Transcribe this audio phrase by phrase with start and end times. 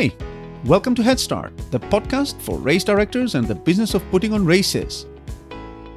[0.00, 0.10] Hi,
[0.64, 4.46] welcome to Head Start, the podcast for race directors and the business of putting on
[4.46, 5.04] races.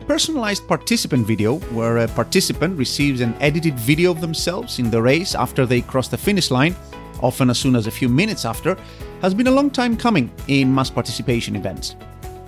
[0.08, 5.36] Personalized participant video, where a participant receives an edited video of themselves in the race
[5.36, 6.76] after they cross the finish line,
[7.22, 8.78] often as soon as a few minutes after,
[9.22, 11.96] has been a long time coming in mass participation events.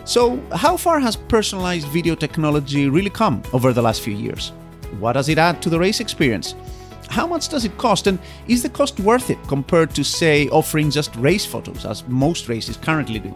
[0.03, 4.51] So, how far has personalized video technology really come over the last few years?
[4.99, 6.53] What does it add to the race experience?
[7.09, 10.90] How much does it cost, and is the cost worth it compared to, say, offering
[10.90, 13.34] just race photos, as most races currently do?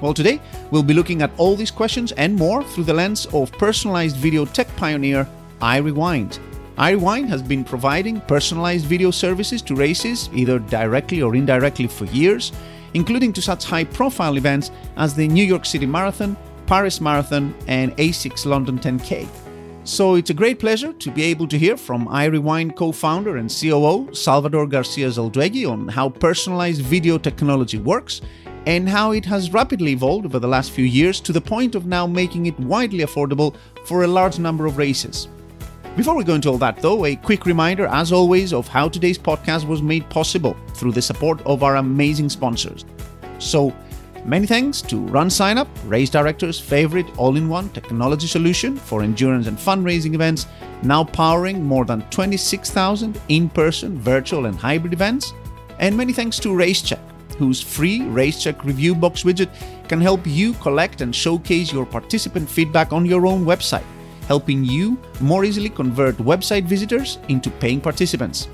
[0.00, 3.50] Well, today we'll be looking at all these questions and more through the lens of
[3.52, 5.26] personalized video tech pioneer
[5.60, 6.38] iRewind.
[6.76, 12.52] iRewind has been providing personalized video services to races, either directly or indirectly, for years,
[12.92, 17.96] including to such high profile events as the New York City Marathon, Paris Marathon, and
[17.96, 19.45] ASICS London 10K.
[19.86, 23.48] So it's a great pleasure to be able to hear from iRewind co founder and
[23.48, 28.20] COO Salvador Garcia Zalduegui on how personalized video technology works
[28.66, 31.86] and how it has rapidly evolved over the last few years to the point of
[31.86, 35.28] now making it widely affordable for a large number of races.
[35.96, 39.18] Before we go into all that, though, a quick reminder, as always, of how today's
[39.18, 42.84] podcast was made possible through the support of our amazing sponsors.
[43.38, 43.72] So,
[44.26, 49.02] Many thanks to Run Sign Up, Race Director's favorite all in one technology solution for
[49.02, 50.48] endurance and fundraising events,
[50.82, 55.32] now powering more than 26,000 in person, virtual, and hybrid events.
[55.78, 56.98] And many thanks to RaceCheck,
[57.38, 59.48] whose free RaceCheck review box widget
[59.88, 63.86] can help you collect and showcase your participant feedback on your own website,
[64.26, 68.48] helping you more easily convert website visitors into paying participants.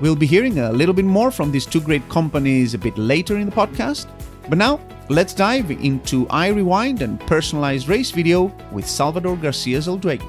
[0.00, 3.36] We'll be hearing a little bit more from these two great companies a bit later
[3.36, 4.08] in the podcast.
[4.48, 10.26] But now, let's dive into iRewind and personalized race video with Salvador Garcia Zalduegui.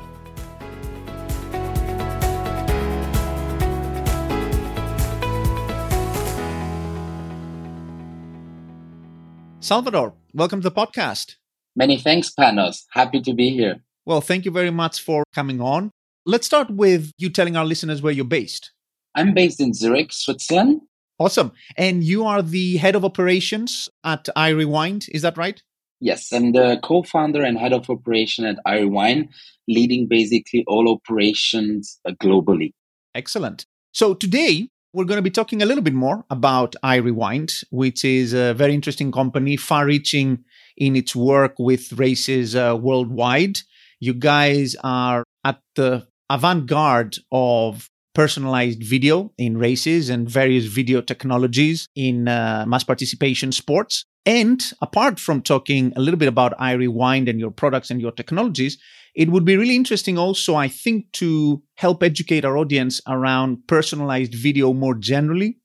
[9.61, 11.35] Salvador, welcome to the podcast.
[11.77, 12.85] Many thanks, Panos.
[12.91, 13.81] Happy to be here.
[14.05, 15.91] Well, thank you very much for coming on.
[16.25, 18.71] Let's start with you telling our listeners where you're based.
[19.15, 20.81] I'm based in Zurich, Switzerland,
[21.19, 21.51] Awesome.
[21.75, 25.61] And you are the head of operations at iRewind, is that right?
[25.99, 29.27] Yes, I'm the co founder and head of operation at iRewind,
[29.67, 32.71] leading basically all operations uh, globally.
[33.13, 33.65] Excellent.
[33.91, 38.33] So today, we're going to be talking a little bit more about iRewind, which is
[38.33, 40.45] a very interesting company, far reaching
[40.77, 43.59] in its work with races uh, worldwide.
[43.99, 50.99] You guys are at the avant garde of personalized video in races and various video
[50.99, 54.03] technologies in uh, mass participation sports.
[54.25, 58.77] And apart from talking a little bit about iRewind and your products and your technologies,
[59.15, 64.35] it would be really interesting also, I think, to help educate our audience around personalized
[64.35, 65.57] video more generally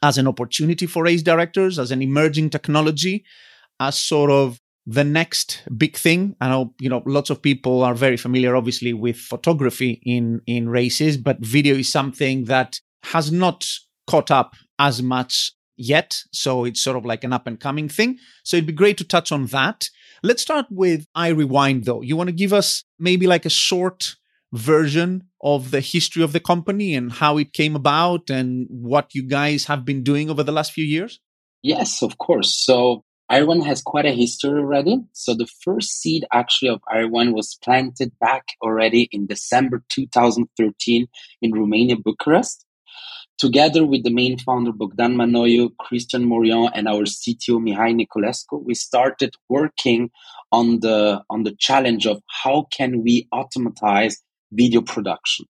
[0.00, 3.24] as an opportunity for race directors, as an emerging technology,
[3.80, 6.34] as sort of the next big thing.
[6.40, 10.68] I know you know lots of people are very familiar obviously with photography in in
[10.68, 13.68] races but video is something that has not
[14.08, 16.20] caught up as much yet.
[16.32, 18.18] So it's sort of like an up and coming thing.
[18.42, 19.88] So it'd be great to touch on that.
[20.24, 22.02] Let's start with iRewind though.
[22.02, 24.16] You want to give us maybe like a short
[24.52, 29.22] version of the history of the company and how it came about and what you
[29.22, 31.20] guys have been doing over the last few years?
[31.62, 32.52] Yes of course.
[32.52, 34.98] So iRewind has quite a history already.
[35.12, 41.06] So the first seed actually of iRewind was planted back already in December 2013
[41.40, 42.66] in Romania, Bucharest.
[43.38, 48.74] Together with the main founder Bogdan Manoiu, Christian Morion, and our CTO Mihai Niculescu, we
[48.74, 50.10] started working
[50.52, 54.18] on the on the challenge of how can we automatize
[54.52, 55.46] video production.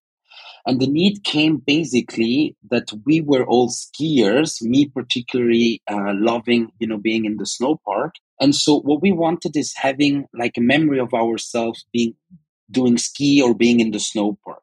[0.66, 6.87] And the need came basically that we were all skiers, me particularly uh, loving, you
[6.87, 8.15] know, being in the snow park.
[8.41, 12.15] And so what we wanted is having like a memory of ourselves being
[12.70, 14.62] doing ski or being in the snow park.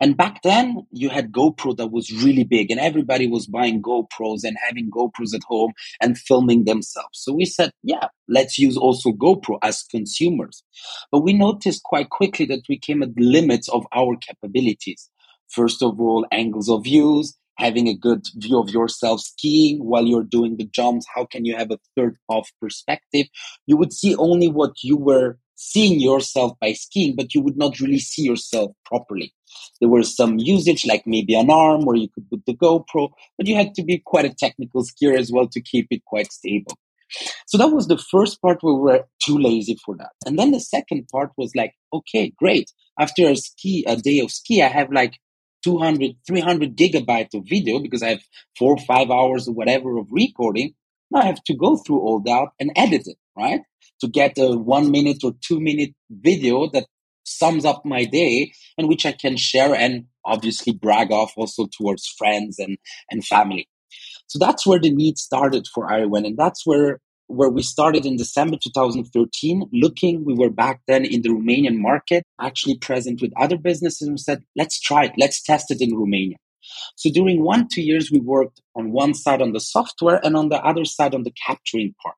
[0.00, 4.44] And back then, you had GoPro that was really big, and everybody was buying GoPros
[4.44, 7.18] and having GoPros at home and filming themselves.
[7.20, 10.62] So we said, yeah, let's use also GoPro as consumers.
[11.12, 15.10] But we noticed quite quickly that we came at the limits of our capabilities.
[15.50, 20.22] First of all, angles of views, having a good view of yourself skiing while you're
[20.22, 21.06] doing the jumps.
[21.14, 23.26] How can you have a third off perspective?
[23.66, 27.80] You would see only what you were seeing yourself by skiing, but you would not
[27.80, 29.34] really see yourself properly.
[29.80, 33.48] There was some usage, like maybe an arm where you could put the GoPro, but
[33.48, 36.78] you had to be quite a technical skier as well to keep it quite stable.
[37.46, 40.10] So that was the first part where we were too lazy for that.
[40.26, 42.70] And then the second part was like, okay, great.
[43.00, 45.18] After a ski, a day of ski, I have like
[45.68, 48.22] 200, 300 gigabytes of video because I have
[48.58, 50.74] four or five hours or whatever of recording.
[51.10, 53.60] Now I have to go through all that and edit it, right?
[54.00, 56.86] To get a one minute or two minute video that
[57.24, 62.06] sums up my day and which I can share and obviously brag off also towards
[62.06, 62.78] friends and,
[63.10, 63.68] and family.
[64.28, 66.24] So that's where the need started for Iwan.
[66.24, 71.22] And that's where where we started in December 2013, looking, we were back then in
[71.22, 75.70] the Romanian market, actually present with other businesses and said, let's try it, let's test
[75.70, 76.36] it in Romania.
[76.96, 80.48] So during one, two years, we worked on one side on the software and on
[80.48, 82.16] the other side on the capturing part.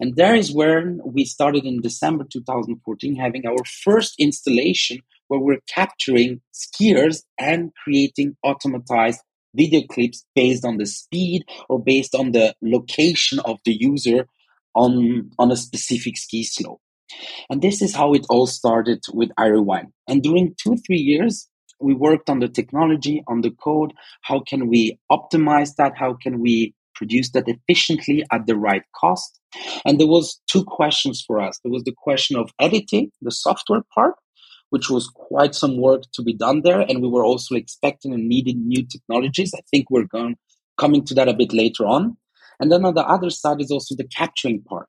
[0.00, 4.98] And there is where we started in December 2014 having our first installation
[5.28, 9.18] where we're capturing skiers and creating automatized
[9.54, 14.28] video clips based on the speed or based on the location of the user
[14.76, 16.80] on, on a specific ski slope.
[17.50, 19.92] And this is how it all started with iRewind.
[20.08, 21.48] And during two, three years,
[21.80, 23.92] we worked on the technology, on the code.
[24.22, 25.92] How can we optimize that?
[25.96, 29.38] How can we produce that efficiently at the right cost?
[29.84, 31.58] And there was two questions for us.
[31.62, 34.14] There was the question of editing, the software part,
[34.70, 36.80] which was quite some work to be done there.
[36.80, 39.52] And we were also expecting and needing new technologies.
[39.54, 40.36] I think we're going
[40.78, 42.16] coming to that a bit later on.
[42.60, 44.88] And then on the other side is also the capturing part.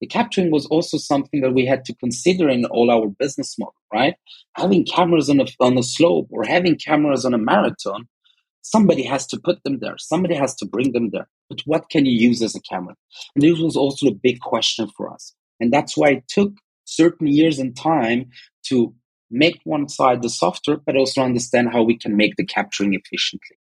[0.00, 3.76] The capturing was also something that we had to consider in all our business model,
[3.92, 4.14] right?
[4.56, 8.08] Having cameras on a, on a slope or having cameras on a marathon,
[8.62, 9.96] somebody has to put them there.
[9.98, 11.28] Somebody has to bring them there.
[11.48, 12.96] But what can you use as a camera?
[13.34, 15.34] And this was also a big question for us.
[15.60, 16.52] And that's why it took
[16.84, 18.30] certain years and time
[18.68, 18.94] to
[19.30, 23.56] make one side the software, but also understand how we can make the capturing efficiently.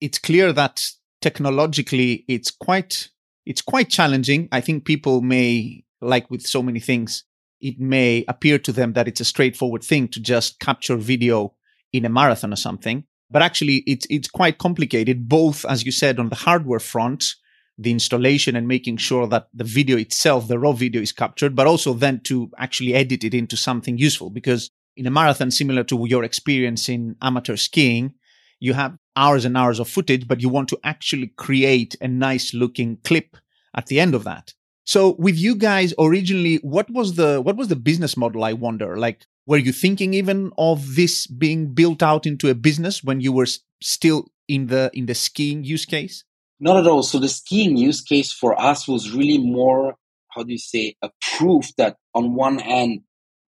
[0.00, 0.90] It's clear that
[1.26, 3.08] technologically it's quite
[3.44, 4.48] it's quite challenging.
[4.52, 7.24] I think people may like with so many things,
[7.60, 11.54] it may appear to them that it's a straightforward thing to just capture video
[11.92, 13.04] in a marathon or something.
[13.28, 17.34] But actually it's it's quite complicated, both as you said on the hardware front,
[17.76, 21.66] the installation and making sure that the video itself, the raw video is captured, but
[21.66, 24.30] also then to actually edit it into something useful.
[24.30, 28.14] Because in a marathon, similar to your experience in amateur skiing,
[28.60, 32.54] you have hours and hours of footage, but you want to actually create a nice
[32.54, 33.36] looking clip
[33.74, 34.54] at the end of that.
[34.84, 38.44] So with you guys originally, what was the what was the business model?
[38.44, 38.96] I wonder.
[38.96, 43.32] Like, were you thinking even of this being built out into a business when you
[43.32, 43.48] were
[43.82, 46.22] still in the in the skiing use case?
[46.60, 47.02] Not at all.
[47.02, 49.96] So the skiing use case for us was really more,
[50.30, 53.00] how do you say, a proof that on one end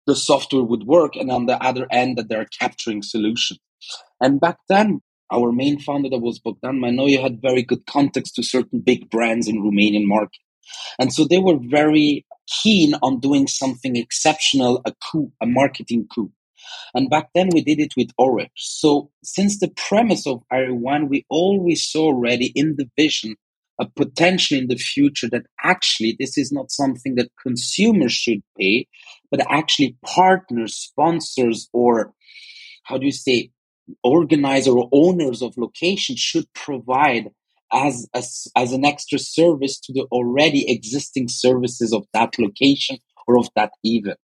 [0.05, 3.59] the software would work, and on the other end that they're capturing solutions.
[4.19, 8.43] And back then, our main founder that was Bogdan Manoiu had very good context to
[8.43, 10.41] certain big brands in Romanian market.
[10.99, 16.31] And so they were very keen on doing something exceptional, a coup, a marketing coup.
[16.93, 18.51] And back then we did it with Orange.
[18.55, 23.35] So since the premise of iRewind, we always saw already in the vision
[23.79, 28.87] a potential in the future that actually this is not something that consumers should pay,
[29.31, 32.13] but actually partners, sponsors, or
[32.83, 33.51] how do you say,
[34.03, 37.29] organizer or owners of locations should provide
[37.71, 42.97] as, as, as an extra service to the already existing services of that location
[43.27, 44.19] or of that event.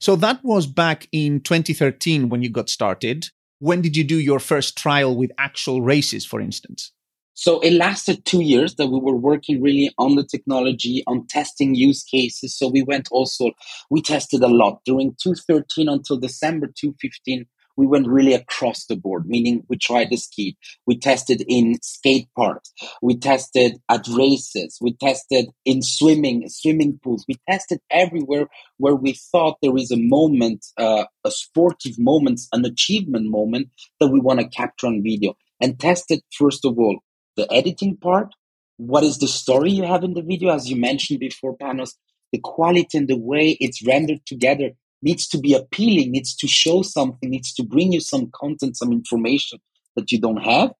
[0.00, 3.28] So that was back in 2013 when you got started.
[3.60, 6.92] When did you do your first trial with actual races, for instance?
[7.34, 11.74] So it lasted two years that we were working really on the technology, on testing
[11.74, 12.56] use cases.
[12.56, 13.52] So we went also,
[13.90, 19.26] we tested a lot during 2013 until December 2015 we went really across the board,
[19.26, 20.56] meaning we tried the ski.
[20.86, 22.72] We tested in skate parks.
[23.00, 24.78] We tested at races.
[24.80, 27.24] We tested in swimming, swimming pools.
[27.28, 28.46] We tested everywhere
[28.78, 33.68] where we thought there is a moment, uh, a sportive moment, an achievement moment
[34.00, 36.98] that we want to capture on video and tested, first of all,
[37.36, 38.34] the editing part.
[38.76, 40.50] What is the story you have in the video?
[40.50, 41.92] As you mentioned before, Panos,
[42.32, 44.70] the quality and the way it's rendered together
[45.02, 48.92] needs to be appealing, needs to show something, needs to bring you some content, some
[48.92, 49.58] information
[49.96, 50.72] that you don't have.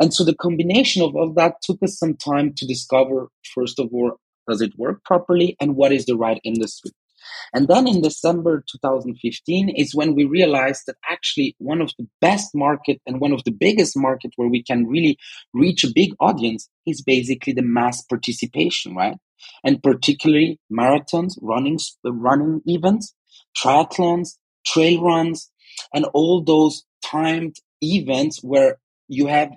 [0.00, 3.88] And so the combination of all that took us some time to discover, first of
[3.92, 4.18] all,
[4.48, 6.90] does it work properly and what is the right industry?
[7.54, 12.54] And then in December 2015 is when we realized that actually one of the best
[12.54, 15.16] market and one of the biggest market where we can really
[15.54, 19.16] reach a big audience is basically the mass participation, right?
[19.62, 23.14] And particularly marathons, running, running events,
[23.56, 25.50] triathlons, trail runs,
[25.92, 29.50] and all those timed events where you have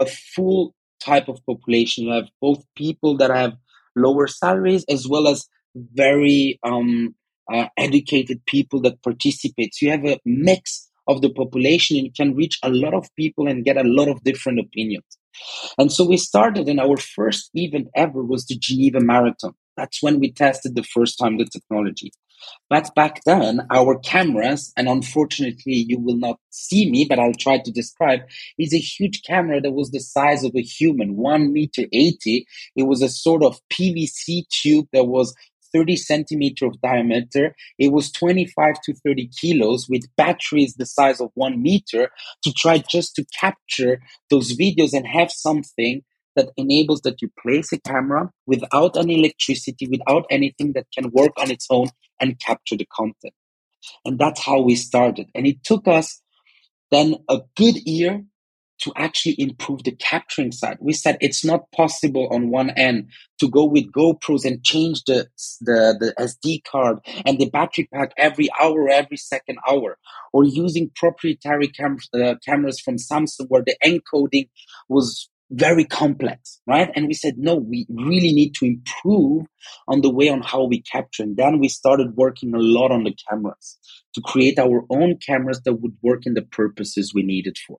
[0.00, 2.04] a full type of population.
[2.04, 3.54] You have both people that have
[3.96, 7.14] lower salaries as well as very um,
[7.52, 9.74] uh, educated people that participate.
[9.74, 13.08] So you have a mix of the population and you can reach a lot of
[13.16, 15.04] people and get a lot of different opinions.
[15.78, 19.52] And so we started, and our first event ever was the Geneva Marathon.
[19.76, 22.12] That's when we tested the first time the technology.
[22.70, 27.58] But back then, our cameras, and unfortunately, you will not see me, but I'll try
[27.58, 28.20] to describe,
[28.58, 32.46] is a huge camera that was the size of a human, one meter 80.
[32.76, 35.34] It was a sort of PVC tube that was
[35.74, 37.54] 30 centimeter of diameter.
[37.78, 42.10] It was 25 to 30 kilos with batteries the size of one meter
[42.44, 44.00] to try just to capture
[44.30, 46.02] those videos and have something
[46.36, 51.32] that enables that you place a camera without any electricity, without anything that can work
[51.38, 51.88] on its own
[52.20, 53.34] and capture the content.
[54.04, 55.28] And that's how we started.
[55.34, 56.20] And it took us
[56.90, 58.24] then a good year
[58.80, 60.76] to actually improve the capturing side.
[60.80, 65.28] We said it's not possible on one end to go with GoPros and change the,
[65.60, 69.96] the, the SD card and the battery pack every hour, every second hour,
[70.32, 74.48] or using proprietary cam- uh, cameras from Samsung where the encoding
[74.88, 76.90] was very complex, right?
[76.94, 79.46] And we said, no, we really need to improve
[79.86, 81.22] on the way on how we capture.
[81.22, 83.78] And then we started working a lot on the cameras
[84.14, 87.78] to create our own cameras that would work in the purposes we needed for.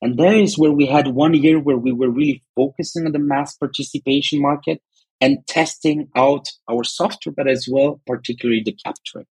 [0.00, 3.18] And there is where we had one year where we were really focusing on the
[3.18, 4.80] mass participation market
[5.20, 9.26] and testing out our software, but as well, particularly the capturing.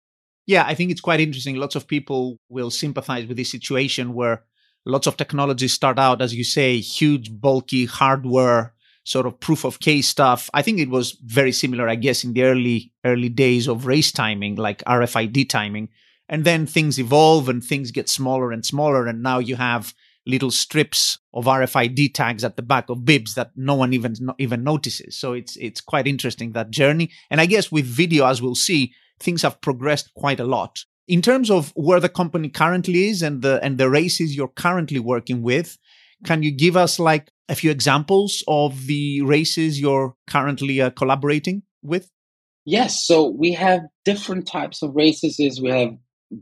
[0.46, 1.56] Yeah, I think it's quite interesting.
[1.56, 4.44] Lots of people will sympathize with this situation where
[4.86, 8.72] lots of technologies start out, as you say, huge, bulky hardware,
[9.04, 10.48] sort of proof of case stuff.
[10.54, 14.12] I think it was very similar, I guess, in the early early days of race
[14.12, 15.90] timing, like RFID timing.
[16.28, 19.06] And then things evolve and things get smaller and smaller.
[19.06, 19.94] And now you have
[20.26, 24.64] little strips of RFID tags at the back of bibs that no one even even
[24.64, 25.16] notices.
[25.16, 27.10] So it's it's quite interesting that journey.
[27.30, 31.22] And I guess with video, as we'll see, things have progressed quite a lot in
[31.22, 35.42] terms of where the company currently is and the and the races you're currently working
[35.42, 35.78] with
[36.24, 41.62] can you give us like a few examples of the races you're currently uh, collaborating
[41.82, 42.10] with?
[42.64, 45.96] Yes so we have different types of races we have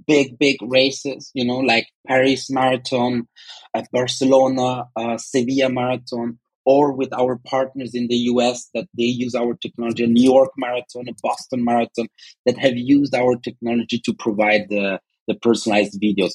[0.06, 3.28] big big races you know like paris marathon
[3.75, 9.35] uh, barcelona uh, sevilla marathon or with our partners in the US that they use
[9.35, 12.09] our technology, New York Marathon, Boston Marathon,
[12.47, 16.33] that have used our technology to provide the, the personalized videos,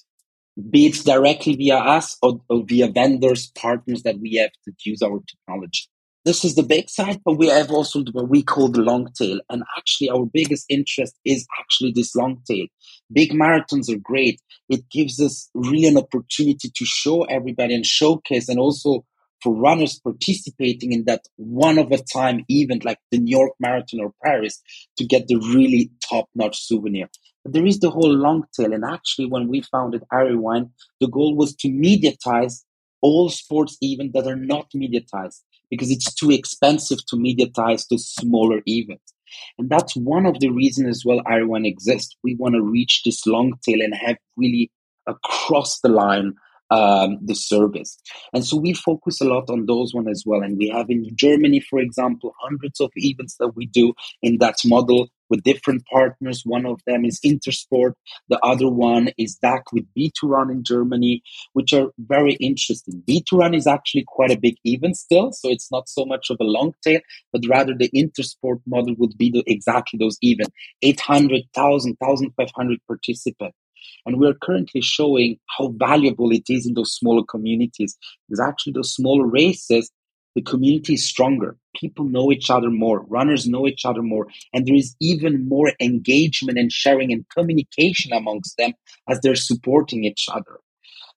[0.69, 5.01] be it directly via us or, or via vendors, partners that we have to use
[5.01, 5.85] our technology.
[6.25, 9.39] This is the big side, but we have also what we call the long tail.
[9.49, 12.65] And actually, our biggest interest is actually this long tail.
[13.11, 14.41] Big marathons are great.
[14.67, 19.05] It gives us really an opportunity to show everybody and showcase and also
[19.41, 24.01] for runners participating in that one of a time event like the New York Marathon
[24.01, 24.61] or Paris
[24.97, 27.09] to get the really top notch souvenir.
[27.43, 28.73] But there is the whole long tail.
[28.73, 32.63] And actually, when we founded iRewind, the goal was to mediatize
[33.01, 38.61] all sports events that are not mediatized because it's too expensive to mediatize those smaller
[38.65, 39.13] events.
[39.57, 42.15] And that's one of the reasons as well iRewind exists.
[42.23, 44.71] We want to reach this long tail and have really
[45.07, 46.33] across the line
[46.71, 47.97] um, the service.
[48.33, 50.41] And so we focus a lot on those one as well.
[50.41, 54.57] And we have in Germany, for example, hundreds of events that we do in that
[54.65, 56.41] model with different partners.
[56.43, 57.93] One of them is Intersport.
[58.29, 61.21] The other one is DAC with B2Run in Germany,
[61.53, 63.03] which are very interesting.
[63.07, 66.43] B2Run is actually quite a big event still, so it's not so much of a
[66.43, 66.99] long tail,
[67.31, 73.58] but rather the Intersport model would be the, exactly those events 800,000, 1,500 participants.
[74.05, 77.97] And we're currently showing how valuable it is in those smaller communities.
[78.27, 79.91] Because actually, those smaller races,
[80.35, 81.57] the community is stronger.
[81.75, 83.05] People know each other more.
[83.05, 84.27] Runners know each other more.
[84.53, 88.73] And there is even more engagement and sharing and communication amongst them
[89.09, 90.59] as they're supporting each other.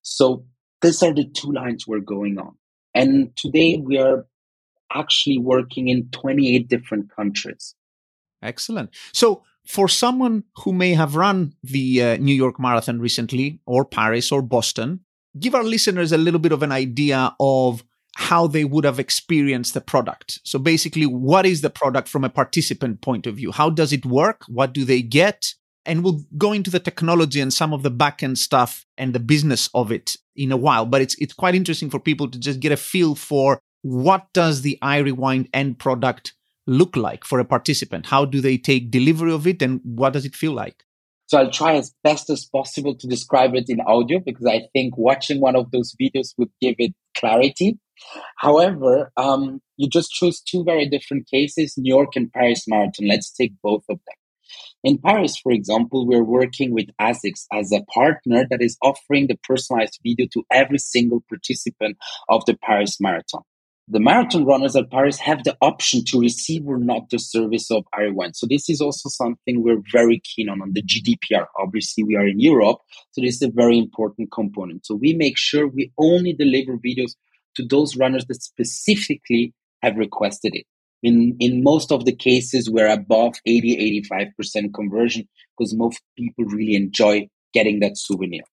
[0.03, 0.45] So
[0.81, 2.57] these are the two lines we're going on.
[2.95, 4.27] And today we are
[4.93, 7.75] actually working in 28 different countries.
[8.43, 8.91] Excellent.
[9.13, 14.33] So for someone who may have run the uh, New York Marathon recently, or Paris,
[14.33, 15.01] or Boston,
[15.39, 17.85] give our listeners a little bit of an idea of
[18.17, 20.41] how they would have experienced the product.
[20.45, 23.53] So, basically, what is the product from a participant point of view?
[23.53, 24.43] How does it work?
[24.49, 25.55] What do they get?
[25.85, 29.69] And we'll go into the technology and some of the backend stuff and the business
[29.75, 30.87] of it in a while.
[30.87, 34.63] But it's it's quite interesting for people to just get a feel for what does
[34.63, 36.35] the iRewind end product
[36.67, 38.07] look like for a participant?
[38.07, 40.85] How do they take delivery of it and what does it feel like?
[41.27, 44.99] So I'll try as best as possible to describe it in audio because I think
[44.99, 47.79] watching one of those videos would give it clarity.
[48.37, 53.09] However, um, you just chose two very different cases, New York and Paris Marathon.
[53.09, 54.17] Let's take both of them.
[54.85, 59.39] In Paris, for example, we're working with ASICS as a partner that is offering the
[59.45, 61.97] personalized video to every single participant
[62.29, 63.43] of the Paris Marathon.
[63.89, 67.85] The marathon runners at Paris have the option to receive or not the service of
[67.95, 68.33] Iron.
[68.33, 71.47] So this is also something we're very keen on on the GDPR.
[71.59, 72.79] Obviously, we are in Europe,
[73.11, 74.87] so this is a very important component.
[74.87, 77.13] So we make sure we only deliver videos
[77.57, 80.67] to those runners that specifically have requested it.
[81.03, 86.77] In in most of the cases, we're above 80, 85% conversion because most people really
[86.77, 88.45] enjoy getting that souvenir.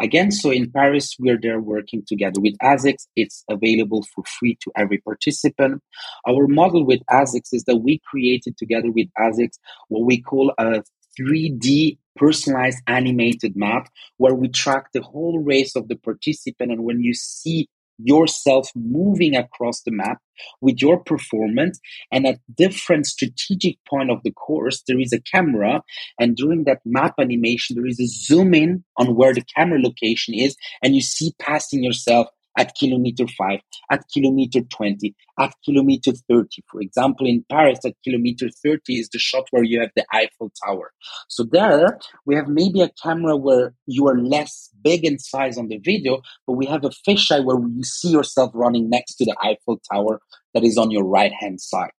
[0.00, 3.06] Again, so in Paris, we're there working together with ASICS.
[3.14, 5.82] It's available for free to every participant.
[6.26, 9.58] Our model with ASICS is that we created together with ASICS
[9.88, 10.82] what we call a
[11.18, 16.72] 3D personalized animated map where we track the whole race of the participant.
[16.72, 17.68] And when you see
[18.04, 20.18] yourself moving across the map
[20.60, 21.78] with your performance.
[22.10, 25.82] And at different strategic point of the course there is a camera.
[26.18, 30.34] And during that map animation there is a zoom in on where the camera location
[30.34, 30.56] is.
[30.82, 32.28] And you see passing yourself
[32.58, 36.62] at kilometer 5, at kilometer 20, at kilometer 30.
[36.70, 40.52] For example, in Paris, at kilometer 30 is the shot where you have the Eiffel
[40.64, 40.92] Tower.
[41.28, 45.68] So there we have maybe a camera where you are less big in size on
[45.68, 49.36] the video, but we have a fisheye where you see yourself running next to the
[49.42, 50.20] Eiffel Tower
[50.54, 51.90] that is on your right hand side.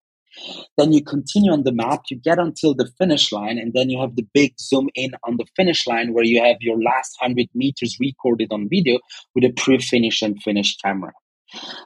[0.77, 3.99] Then you continue on the map, you get until the finish line, and then you
[4.01, 7.49] have the big zoom in on the finish line where you have your last 100
[7.53, 8.99] meters recorded on video
[9.35, 11.13] with a pre finish and finish camera.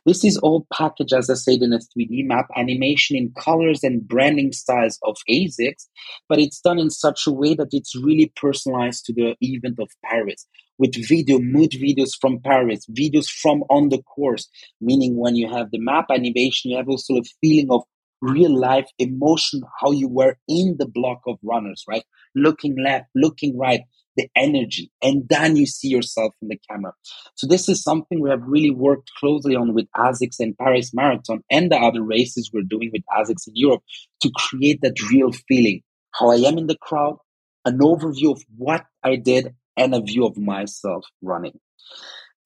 [0.06, 4.08] This is all packaged, as I said, in a 3D map animation in colors and
[4.08, 5.88] branding styles of ASICS,
[6.30, 9.89] but it's done in such a way that it's really personalized to the event of
[10.06, 14.48] Paris with video, mood videos from Paris, videos from on the course,
[14.80, 17.84] meaning when you have the map animation, you have also a feeling of
[18.21, 22.03] real life emotion, how you were in the block of runners, right?
[22.36, 23.81] Looking left, looking right,
[24.15, 26.91] the energy, and then you see yourself in the camera.
[27.36, 31.43] So this is something we have really worked closely on with ASICS and Paris Marathon
[31.51, 33.84] and the other races we're doing with ASICS in Europe
[34.21, 37.17] to create that real feeling, how I am in the crowd,
[37.63, 41.60] an overview of what I did, and a view of myself running.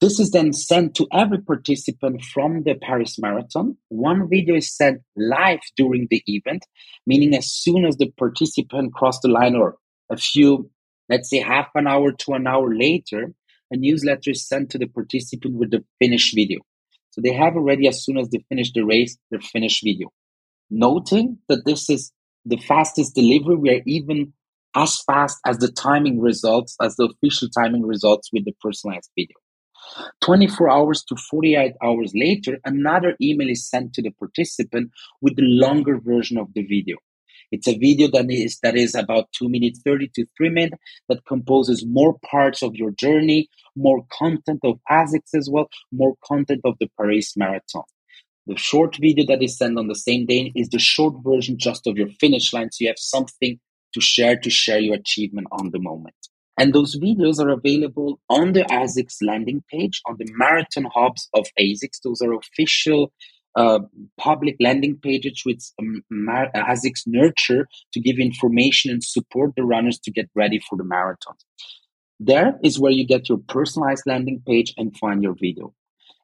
[0.02, 3.78] This is then sent to every participant from the Paris Marathon.
[3.90, 6.66] One video is sent live during the event,
[7.06, 9.78] meaning as soon as the participant crossed the line or
[10.10, 10.72] a few,
[11.08, 13.36] let's say half an hour to an hour later,
[13.70, 16.62] a newsletter is sent to the participant with the finished video.
[17.12, 20.12] So they have already, as soon as they finish the race, their finished video.
[20.72, 22.12] Noting that this is
[22.44, 24.34] the fastest delivery, we are even
[24.76, 29.36] as fast as the timing results, as the official timing results with the personalized video.
[30.22, 35.44] 24 hours to 48 hours later, another email is sent to the participant with the
[35.44, 36.98] longer version of the video.
[37.52, 40.78] It's a video that is that is about two minutes thirty to three minutes
[41.10, 46.62] that composes more parts of your journey, more content of ASICS as well, more content
[46.64, 47.84] of the Paris Marathon.
[48.48, 51.88] The short video that is sent on the same day is the short version just
[51.88, 53.60] of your finish line, so you have something
[53.94, 56.16] to share to share your achievement on the moment.
[56.62, 61.48] And those videos are available on the ASICS landing page, on the marathon hubs of
[61.60, 62.02] ASICS.
[62.04, 63.12] Those are official
[63.56, 63.80] uh,
[64.20, 69.98] public landing pages with um, Mar- ASICS Nurture to give information and support the runners
[70.02, 71.34] to get ready for the marathon.
[72.20, 75.74] There is where you get your personalized landing page and find your video.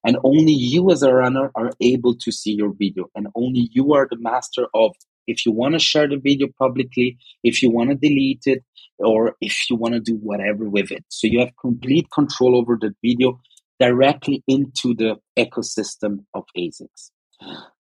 [0.06, 3.10] And only you as a runner are able to see your video.
[3.16, 4.94] And only you are the master of
[5.28, 8.64] if you want to share the video publicly, if you want to delete it,
[9.00, 11.06] or if you want to do whatever with it.
[11.10, 13.40] So you have complete control over the video
[13.80, 17.12] directly into the ecosystem of ASICS.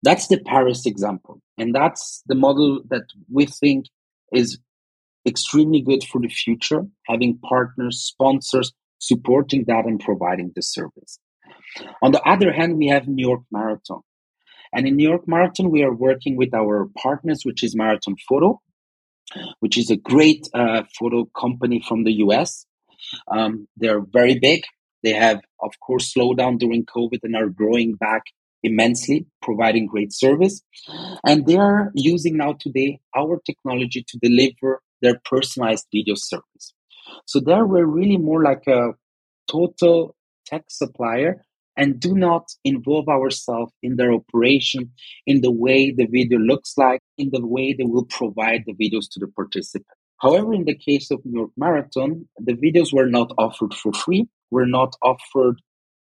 [0.04, 1.42] That's the Paris example.
[1.58, 3.86] And that's the model that we think
[4.34, 4.60] is
[5.26, 11.20] extremely good for the future, having partners, sponsors supporting that and providing the service.
[12.02, 14.02] On the other hand, we have New York Marathon.
[14.74, 18.62] And in New York Marathon, we are working with our partners, which is Marathon Photo,
[19.60, 22.66] which is a great uh, photo company from the US.
[23.32, 24.64] Um, they're very big.
[25.04, 28.24] They have, of course, slowed down during COVID and are growing back
[28.64, 30.62] immensely, providing great service.
[31.26, 36.74] And they are using now today our technology to deliver their personalized video service.
[37.26, 38.94] So there we're really more like a
[39.50, 41.44] total tech supplier
[41.78, 44.92] and do not involve ourselves in their operation,
[45.26, 49.06] in the way the video looks like, in the way they will provide the videos
[49.12, 49.86] to the participant.
[50.20, 54.28] However, in the case of New York Marathon, the videos were not offered for free,
[54.50, 55.62] were not offered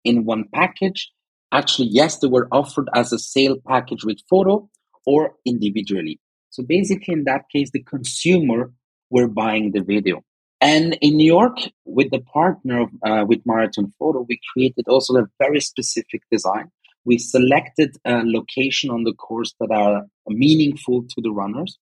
[0.03, 1.11] in one package.
[1.51, 4.67] Actually, yes, they were offered as a sale package with photo
[5.05, 6.19] or individually.
[6.49, 8.71] So basically, in that case, the consumer
[9.11, 10.23] were buying the video.
[10.61, 15.27] And in New York, with the partner uh, with Marathon Photo, we created also a
[15.39, 16.69] very specific design
[17.05, 21.79] We selected a location on the course that are meaningful to the runners,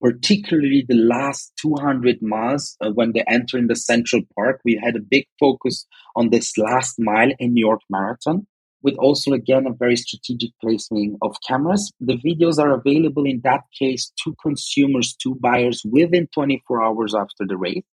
[0.00, 4.60] particularly the last 200 miles uh, when they enter in the Central Park.
[4.64, 8.46] We had a big focus on this last mile in New York Marathon
[8.82, 11.92] with also again a very strategic placement of cameras.
[12.00, 17.44] The videos are available in that case to consumers, to buyers within 24 hours after
[17.46, 17.84] the race.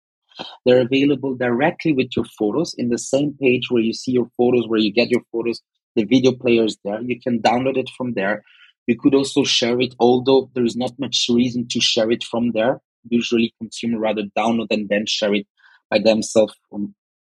[0.65, 4.67] They're available directly with your photos in the same page where you see your photos,
[4.67, 5.61] where you get your photos.
[5.95, 7.01] The video player is there.
[7.01, 8.43] You can download it from there.
[8.87, 12.51] You could also share it, although there is not much reason to share it from
[12.51, 12.81] there.
[13.09, 15.47] Usually, consumer rather download and then share it
[15.89, 16.53] by themselves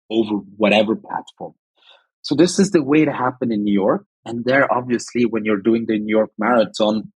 [0.10, 1.54] over whatever platform.
[2.22, 4.06] So this is the way it happened in New York.
[4.26, 7.12] And there, obviously, when you're doing the New York Marathon,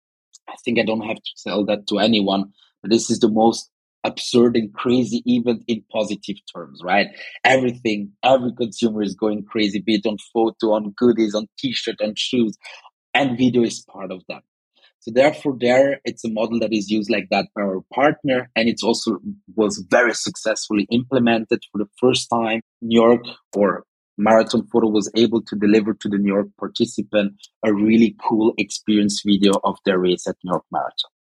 [0.47, 3.71] I think I don't have to tell that to anyone, but this is the most
[4.09, 7.07] absurd and crazy even in positive terms, right?
[7.43, 12.13] Everything, every consumer is going crazy, be it on photo, on goodies, on t-shirt, on
[12.15, 12.57] shoes,
[13.13, 14.43] and video is part of that.
[15.01, 18.67] So therefore, there it's a model that is used like that by our partner, and
[18.67, 19.19] it's also
[19.55, 22.59] was very successfully implemented for the first time.
[22.81, 23.23] New York
[23.55, 23.85] or
[24.17, 27.33] Marathon Photo was able to deliver to the New York participant
[27.65, 31.11] a really cool experience video of their race at New York Marathon.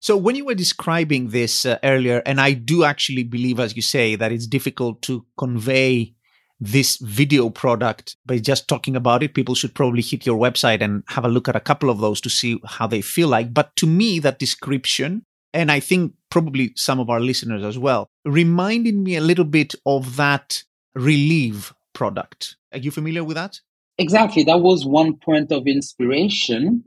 [0.00, 3.82] So, when you were describing this uh, earlier, and I do actually believe, as you
[3.82, 6.14] say, that it's difficult to convey
[6.60, 11.04] this video product by just talking about it, people should probably hit your website and
[11.08, 13.54] have a look at a couple of those to see how they feel like.
[13.54, 18.08] But to me, that description, and I think probably some of our listeners as well,
[18.24, 20.62] reminded me a little bit of that
[20.94, 22.56] Relive product.
[22.72, 23.60] Are you familiar with that?
[23.98, 24.42] Exactly.
[24.44, 26.84] That was one point of inspiration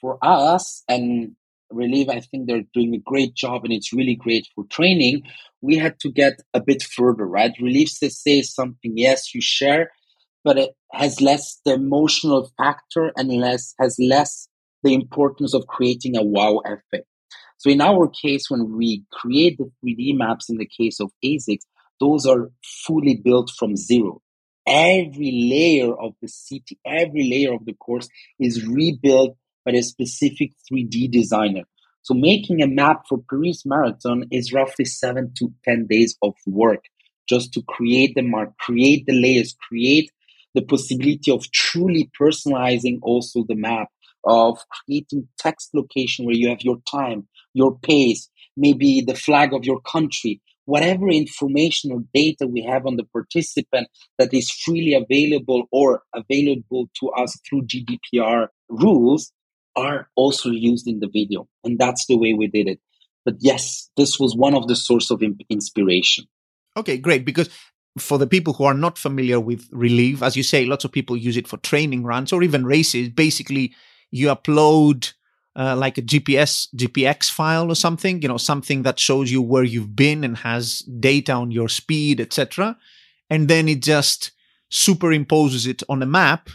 [0.00, 0.82] for us.
[0.88, 1.34] And
[1.74, 5.22] Relive, I think they're doing a great job and it's really great for training.
[5.60, 7.52] We had to get a bit further, right?
[7.60, 9.90] Relive says something, yes, you share,
[10.42, 14.48] but it has less the emotional factor and less has less
[14.82, 17.06] the importance of creating a wow effect.
[17.58, 21.62] So in our case, when we create the 3D maps in the case of ASICS,
[22.00, 22.50] those are
[22.86, 24.20] fully built from zero
[24.66, 28.08] every layer of the city, every layer of the course
[28.38, 31.62] is rebuilt by a specific 3D designer.
[32.02, 36.84] So making a map for Paris Marathon is roughly seven to 10 days of work
[37.28, 40.10] just to create the mark, create the layers, create
[40.54, 43.88] the possibility of truly personalizing also the map,
[44.24, 49.64] of creating text location where you have your time, your pace, maybe the flag of
[49.64, 55.64] your country, whatever information or data we have on the participant that is freely available
[55.72, 59.32] or available to us through GDPR rules
[59.76, 61.48] are also used in the video.
[61.64, 62.80] And that's the way we did it.
[63.24, 66.26] But yes, this was one of the source of inspiration.
[66.76, 67.24] Okay, great.
[67.24, 67.48] Because
[67.98, 71.16] for the people who are not familiar with Relive, as you say, lots of people
[71.16, 73.08] use it for training runs or even races.
[73.08, 73.74] Basically,
[74.10, 75.12] you upload
[75.56, 79.62] uh, like a GPS GPX file or something, you know, something that shows you where
[79.62, 82.76] you've been and has data on your speed, etc.
[83.30, 84.32] And then it just
[84.70, 86.50] superimposes it on a map.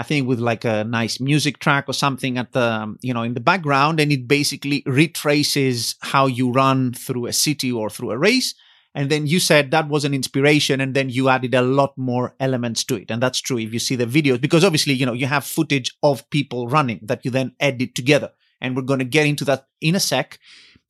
[0.00, 3.22] I think with like a nice music track or something at the um, you know
[3.22, 8.12] in the background, and it basically retraces how you run through a city or through
[8.12, 8.54] a race.
[8.94, 12.34] And then you said that was an inspiration, and then you added a lot more
[12.40, 13.10] elements to it.
[13.10, 15.94] And that's true if you see the videos, because obviously, you know, you have footage
[16.02, 18.30] of people running that you then edit together.
[18.58, 20.38] And we're going to get into that in a sec.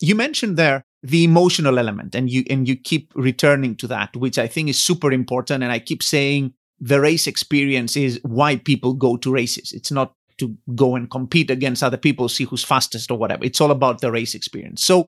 [0.01, 4.37] You mentioned there the emotional element and you and you keep returning to that which
[4.39, 8.95] i think is super important and i keep saying the race experience is why people
[8.95, 9.73] go to races.
[9.73, 13.45] It's not to go and compete against other people see who's fastest or whatever.
[13.45, 14.83] It's all about the race experience.
[14.83, 15.07] So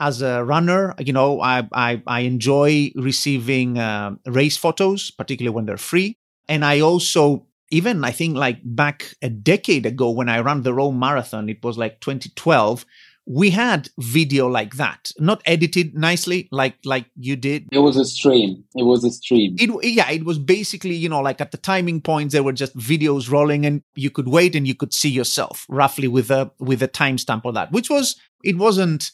[0.00, 5.66] as a runner, you know, I I, I enjoy receiving uh, race photos, particularly when
[5.66, 6.16] they're free,
[6.48, 10.72] and I also even I think like back a decade ago when I ran the
[10.72, 12.86] Rome Marathon, it was like 2012.
[13.30, 17.68] We had video like that, not edited nicely like like you did.
[17.70, 18.64] It was a stream.
[18.74, 19.54] It was a stream.
[19.58, 22.74] It yeah, it was basically you know like at the timing points there were just
[22.74, 26.82] videos rolling and you could wait and you could see yourself roughly with a with
[26.82, 29.10] a timestamp of that, which was it wasn't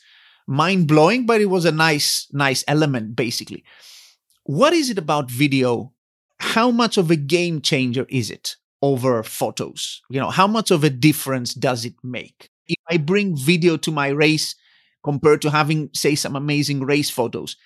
[0.47, 3.65] mind blowing, but it was a nice, nice element, basically.
[4.45, 5.93] What is it about video?
[6.39, 10.03] How much of a game changer is it over photos?
[10.11, 12.51] You know, how much of a difference does it make?
[12.67, 14.55] If I bring video to my race
[15.03, 17.57] compared to having, say, some amazing race photos,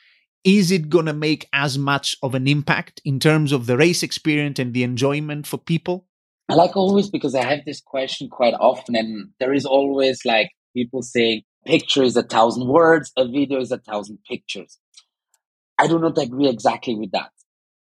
[0.44, 4.02] is it going to make as much of an impact in terms of the race
[4.02, 6.06] experience and the enjoyment for people?
[6.48, 10.50] I like always because I have this question quite often, and there is always like
[10.74, 14.78] people saying, picture is a thousand words, a video is a thousand pictures.
[15.78, 17.30] I do not agree exactly with that.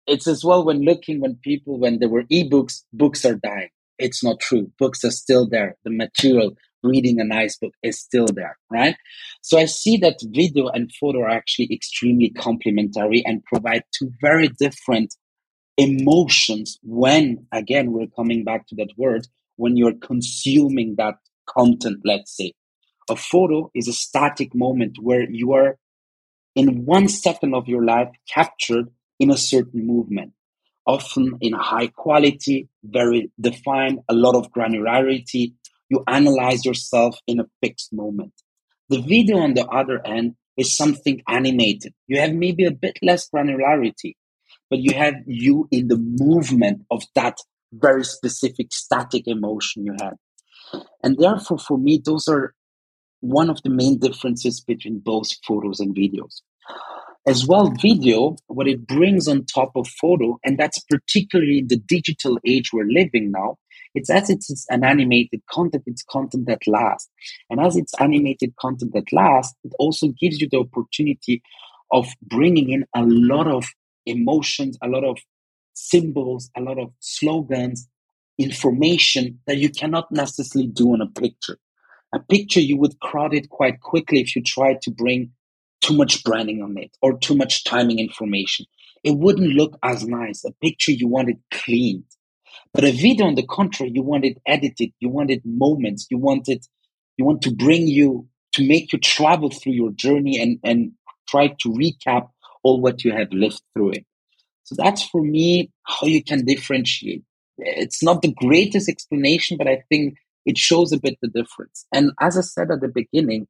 [0.06, 3.70] It's as well when looking when people when there were ebooks, books are dying.
[4.00, 4.72] it's not true.
[4.78, 5.76] Books are still there.
[5.84, 8.96] The material, reading a nice book is still there, right?
[9.42, 14.50] So I see that video and photo are actually extremely complementary and provide two very
[14.60, 15.16] different
[15.78, 21.16] emotions when, again, we're coming back to that word, when you're consuming that
[21.48, 22.54] content, let's say.
[23.10, 25.78] A photo is a static moment where you are
[26.56, 28.88] in one second of your life captured
[29.20, 30.34] in a certain movement,
[30.86, 35.54] often in high quality, very defined, a lot of granularity.
[35.90, 38.34] You analyze yourself in a fixed moment.
[38.90, 41.94] The video, on the other end, is something animated.
[42.08, 44.16] You have maybe a bit less granularity,
[44.70, 47.38] but you have you in the movement of that
[47.72, 50.14] very specific static emotion you had.
[51.04, 52.54] And therefore, for me, those are
[53.20, 56.42] one of the main differences between both photos and videos.
[57.28, 62.40] As well, video, what it brings on top of photo, and that's particularly the digital
[62.46, 63.58] age we're living now,
[63.96, 67.10] it's as it's an animated content, it's content that lasts.
[67.50, 71.42] And as it's animated content that lasts, it also gives you the opportunity
[71.92, 73.66] of bringing in a lot of
[74.06, 75.18] emotions, a lot of
[75.74, 77.88] symbols, a lot of slogans,
[78.38, 81.58] information that you cannot necessarily do on a picture.
[82.14, 85.32] A picture you would crowd it quite quickly if you tried to bring
[85.82, 88.66] too much branding on it or too much timing information.
[89.04, 90.44] It wouldn't look as nice.
[90.46, 92.04] A picture you want it cleaned.
[92.78, 96.20] But a video, on the contrary, you want it edited, you want it moments, you
[96.20, 96.68] want it,
[97.18, 100.92] you want to bring you to make you travel through your journey and, and
[101.28, 102.30] try to recap
[102.62, 104.06] all what you have lived through it.
[104.66, 107.24] So that's for me how you can differentiate.
[107.58, 111.88] It's not the greatest explanation, but I think it shows a bit the difference.
[111.92, 113.48] And as I said at the beginning,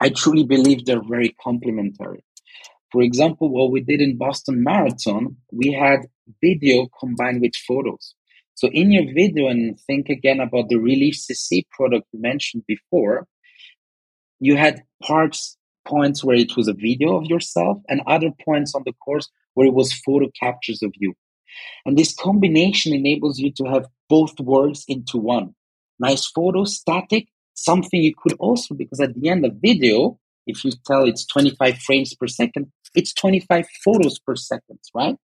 [0.00, 2.22] I truly believe they're very complementary.
[2.92, 6.02] For example, what we did in Boston Marathon, we had
[6.40, 8.14] video combined with photos.
[8.58, 13.28] So in your video, and think again about the Relive CC product you mentioned before,
[14.40, 18.82] you had parts, points where it was a video of yourself, and other points on
[18.84, 21.14] the course where it was photo captures of you.
[21.86, 25.54] And this combination enables you to have both worlds into one.
[26.00, 30.18] Nice photo, static, something you could also, because at the end of video,
[30.48, 35.14] if you tell it's 25 frames per second, it's 25 photos per second, right?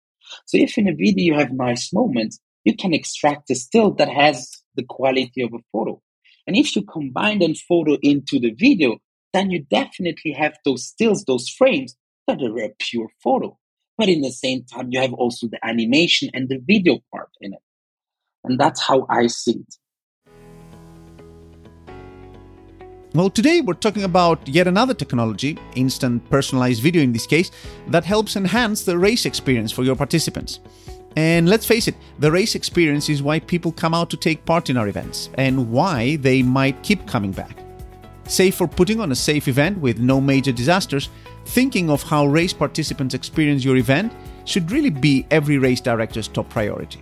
[0.47, 4.09] So if in a video you have nice moments, you can extract a still that
[4.09, 6.01] has the quality of a photo.
[6.47, 8.99] And if you combine that photo into the video,
[9.33, 11.97] then you definitely have those stills, those frames
[12.27, 13.59] that are a pure photo.
[13.97, 17.53] But in the same time, you have also the animation and the video part in
[17.53, 17.61] it.
[18.43, 19.75] And that's how I see it.
[23.15, 27.53] Well, today we're talking about yet another technology, instant personalized video in this case,
[27.89, 30.59] that helps enhance the race experience for your participants.
[31.17, 34.69] And let's face it, the race experience is why people come out to take part
[34.71, 37.59] in our events and why they might keep coming back.
[38.27, 41.11] Save for putting on a safe event with no major disasters,
[41.45, 44.13] thinking of how race participants experience your event
[44.45, 47.01] should really be every race director's top priority.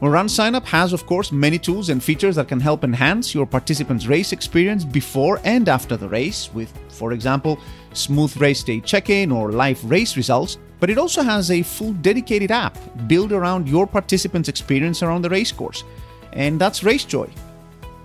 [0.00, 4.06] Run Signup has, of course, many tools and features that can help enhance your participants'
[4.06, 7.58] race experience before and after the race, with, for example,
[7.94, 10.58] smooth race day check in or live race results.
[10.80, 15.30] But it also has a full dedicated app built around your participants' experience around the
[15.30, 15.84] race course,
[16.32, 17.30] and that's RaceJoy.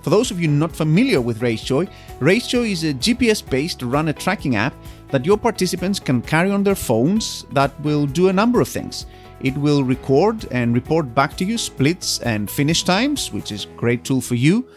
[0.02, 4.56] For those of you not familiar with RaceJoy, RaceJoy is a GPS based runner tracking
[4.56, 4.74] app
[5.12, 9.06] that your participants can carry on their phones that will do a number of things.
[9.40, 13.68] It will record and report back to you splits and finish times, which is a
[13.78, 14.68] great tool for you.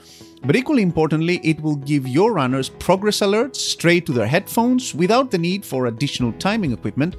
[0.44, 5.30] But equally importantly, it will give your runners progress alerts straight to their headphones without
[5.30, 7.16] the need for additional timing equipment.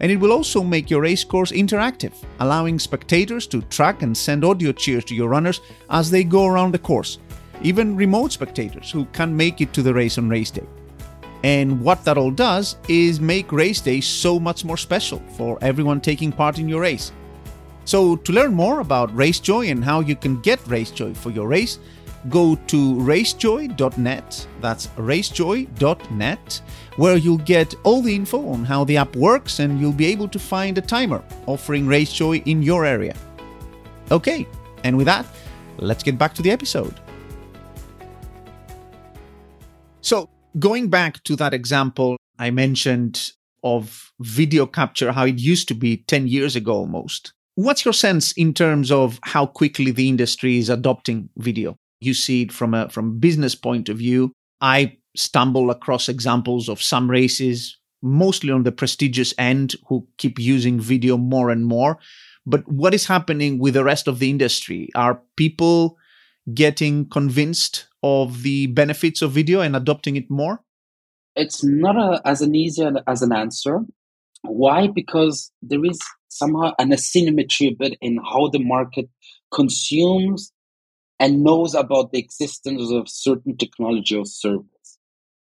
[0.00, 4.44] And it will also make your race course interactive, allowing spectators to track and send
[4.44, 5.60] audio cheers to your runners
[5.90, 7.18] as they go around the course,
[7.62, 10.66] even remote spectators who can't make it to the race on race day.
[11.42, 16.00] And what that all does is make race day so much more special for everyone
[16.00, 17.12] taking part in your race.
[17.86, 21.78] So, to learn more about RaceJoy and how you can get RaceJoy for your race,
[22.28, 24.46] go to racejoy.net.
[24.60, 26.62] That's racejoy.net,
[26.96, 30.28] where you'll get all the info on how the app works and you'll be able
[30.28, 33.16] to find a timer offering RaceJoy in your area.
[34.10, 34.46] Okay,
[34.84, 35.26] and with that,
[35.78, 36.98] let's get back to the episode.
[40.02, 40.28] So,
[40.58, 45.98] going back to that example I mentioned of video capture, how it used to be
[46.06, 47.32] 10 years ago almost.
[47.54, 51.76] What's your sense in terms of how quickly the industry is adopting video?
[52.00, 54.32] You see it from a from business point of view.
[54.60, 60.80] I stumble across examples of some races, mostly on the prestigious end, who keep using
[60.80, 61.98] video more and more.
[62.46, 64.88] But what is happening with the rest of the industry?
[64.94, 65.98] Are people
[66.54, 70.62] getting convinced of the benefits of video and adopting it more?
[71.36, 73.80] It's not a, as an easy as an answer.
[74.42, 74.88] Why?
[74.88, 79.08] Because there is somehow an asymmetry bit in how the market
[79.52, 80.52] consumes
[81.20, 84.66] and knows about the existence of certain technology or service.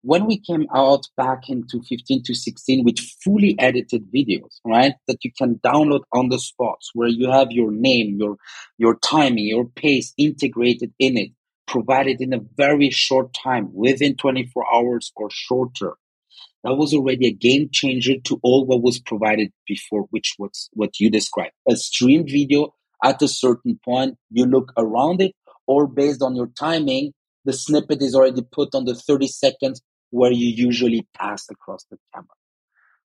[0.02, 5.22] When we came out back into 15 to 16 with fully edited videos, right, that
[5.22, 8.36] you can download on the spots where you have your name, your,
[8.78, 11.30] your timing, your pace integrated in it,
[11.66, 15.94] provided in a very short time, within 24 hours or shorter.
[16.64, 20.98] That was already a game changer to all what was provided before, which was what
[21.00, 21.52] you described.
[21.68, 22.72] A stream video
[23.04, 25.32] at a certain point, you look around it,
[25.66, 27.12] or based on your timing,
[27.44, 31.98] the snippet is already put on the 30 seconds where you usually pass across the
[32.14, 32.28] camera.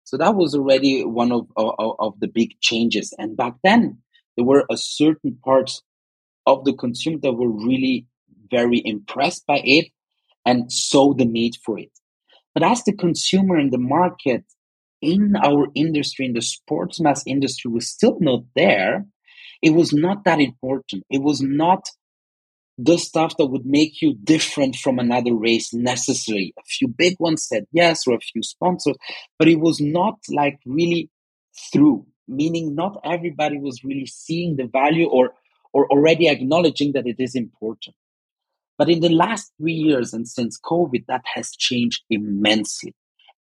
[0.03, 3.13] So that was already one of, of, of the big changes.
[3.17, 3.99] And back then,
[4.35, 5.81] there were a certain parts
[6.45, 8.07] of the consumer that were really
[8.49, 9.87] very impressed by it
[10.45, 11.91] and saw the need for it.
[12.53, 14.43] But as the consumer and the market
[15.01, 19.05] in our industry, in the sports mass industry, was still not there,
[19.61, 21.03] it was not that important.
[21.09, 21.83] It was not
[22.83, 26.53] the stuff that would make you different from another race necessarily.
[26.57, 28.95] A few big ones said yes, or a few sponsors,
[29.37, 31.09] but it was not like really
[31.71, 35.33] through, meaning not everybody was really seeing the value or
[35.73, 37.95] or already acknowledging that it is important.
[38.77, 42.95] But in the last three years and since COVID, that has changed immensely.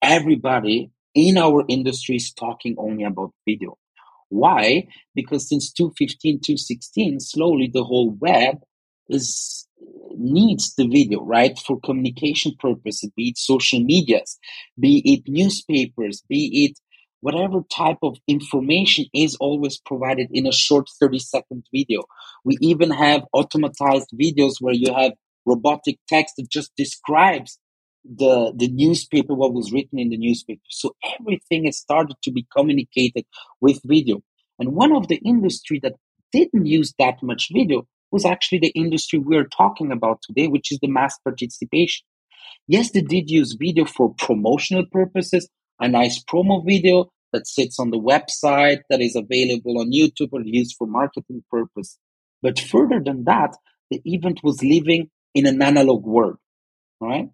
[0.02, 3.78] Everybody in our industry is talking only about video.
[4.28, 4.88] Why?
[5.14, 8.58] Because since 2015, 2016, slowly the whole web
[9.12, 9.68] is
[10.14, 11.59] needs the video, right?
[11.59, 14.38] For communication purposes, be it social medias,
[14.79, 16.79] be it newspapers, be it
[17.20, 22.03] whatever type of information is always provided in a short 30 second video.
[22.44, 25.12] We even have automatized videos where you have
[25.46, 27.59] robotic text that just describes
[28.05, 32.44] the the newspaper what was written in the newspaper so everything has started to be
[32.57, 33.25] communicated
[33.61, 34.20] with video
[34.59, 35.94] and one of the industry that
[36.33, 40.79] didn't use that much video was actually the industry we're talking about today which is
[40.81, 42.05] the mass participation
[42.66, 45.48] yes they did use video for promotional purposes
[45.81, 50.42] a nice promo video that sits on the website that is available on youtube or
[50.44, 51.98] used for marketing purpose
[52.42, 53.57] but further than that
[53.92, 56.38] the event was living in an analog world,
[57.01, 57.29] right?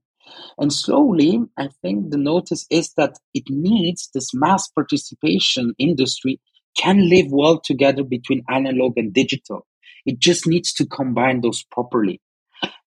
[0.59, 6.41] And slowly, I think the notice is that it needs this mass participation industry
[6.77, 9.67] can live well together between analog and digital.
[10.09, 12.23] It just needs to combine those properly.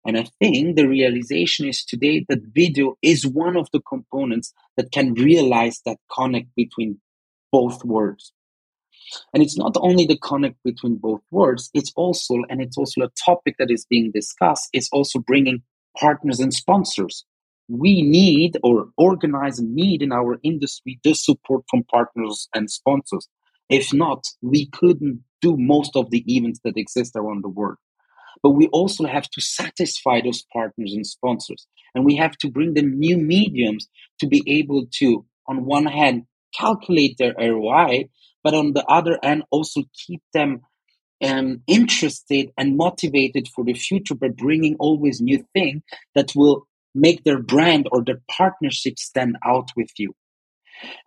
[0.04, 4.92] And I think the realization is today that video is one of the components that
[4.92, 7.00] can realize that connect between
[7.52, 8.34] both worlds.
[9.36, 13.12] And it's not only the connect between both words, it's also, and it's also a
[13.24, 15.62] topic that is being discussed, it's also bringing
[15.96, 17.24] partners and sponsors.
[17.68, 23.28] We need or organize need in our industry the support from partners and sponsors.
[23.70, 27.78] If not, we couldn't do most of the events that exist around the world.
[28.44, 31.68] But we also have to satisfy those partners and sponsors.
[31.94, 33.88] And we have to bring them new mediums
[34.20, 36.24] to be able to, on one hand,
[36.56, 38.10] calculate their ROI,
[38.44, 40.62] but on the other hand, also keep them
[41.24, 45.84] um, interested and motivated for the future by bringing always new thing
[46.16, 50.14] that will make their brand or their partnership stand out with you.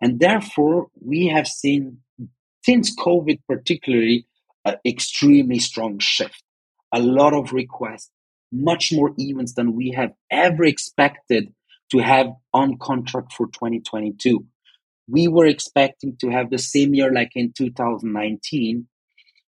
[0.01, 1.99] And therefore, we have seen
[2.65, 4.25] since COVID, particularly,
[4.65, 6.43] an extremely strong shift.
[6.93, 8.11] A lot of requests,
[8.51, 11.53] much more events than we have ever expected
[11.91, 14.45] to have on contract for 2022
[15.07, 18.87] we were expecting to have the same year like in 2019.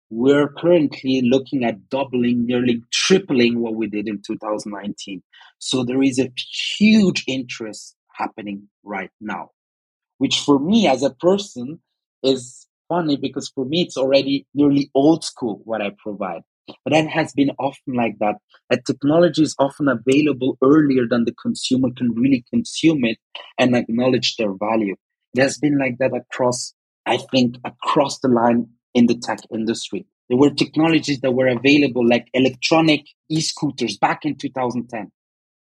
[0.08, 5.22] We're currently looking at doubling, nearly tripling what we did in 2019.
[5.58, 6.32] So there is a
[6.78, 9.50] huge interest happening right now,
[10.18, 11.80] which for me as a person
[12.22, 16.42] is funny because for me it's already nearly old school what I provide.
[16.84, 18.36] But that has been often like that.
[18.70, 23.18] That technology is often available earlier than the consumer can really consume it
[23.58, 24.96] and acknowledge their value.
[25.34, 26.74] It has been like that across,
[27.04, 30.06] I think, across the line in the tech industry.
[30.28, 35.12] There were technologies that were available like electronic e-scooters back in 2010,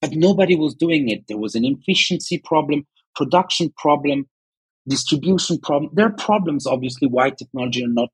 [0.01, 1.23] but nobody was doing it.
[1.27, 4.27] There was an efficiency problem, production problem,
[4.87, 5.91] distribution problem.
[5.93, 8.09] There are problems, obviously, why technology are not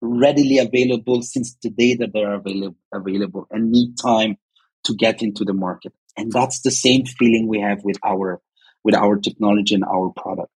[0.00, 4.36] readily available since the day that they're available, available and need time
[4.84, 5.92] to get into the market.
[6.16, 8.40] And that's the same feeling we have with our
[8.84, 10.48] with our technology and our product.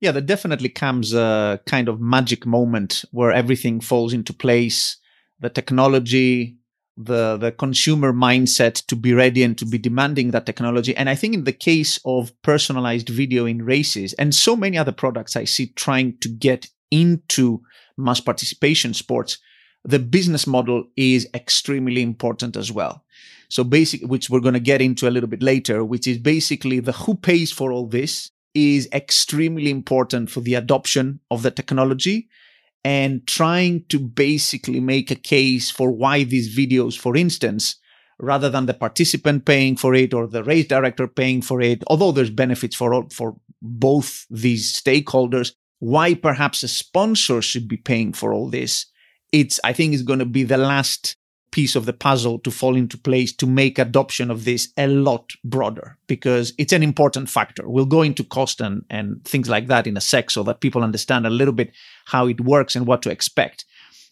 [0.00, 4.98] Yeah, there definitely comes a kind of magic moment where everything falls into place.
[5.40, 6.58] The technology
[6.96, 10.94] the the consumer mindset to be ready and to be demanding that technology.
[10.96, 14.92] And i think in the case of personalized video in races and so many other
[14.92, 17.62] products i see trying to get into
[17.96, 19.38] mass participation sports
[19.84, 23.04] the business model is extremely important as well.
[23.48, 26.80] So basically which we're going to get into a little bit later which is basically
[26.80, 32.28] the who pays for all this is extremely important for the adoption of the technology
[32.84, 37.76] and trying to basically make a case for why these videos, for instance,
[38.18, 42.12] rather than the participant paying for it or the race director paying for it, although
[42.12, 48.12] there's benefits for all, for both these stakeholders, why perhaps a sponsor should be paying
[48.12, 48.86] for all this.
[49.32, 51.16] It's, I think, is going to be the last
[51.52, 55.32] piece of the puzzle to fall into place to make adoption of this a lot
[55.44, 57.68] broader because it's an important factor.
[57.68, 60.82] We'll go into cost and, and things like that in a sec so that people
[60.82, 61.72] understand a little bit
[62.06, 63.64] how it works and what to expect.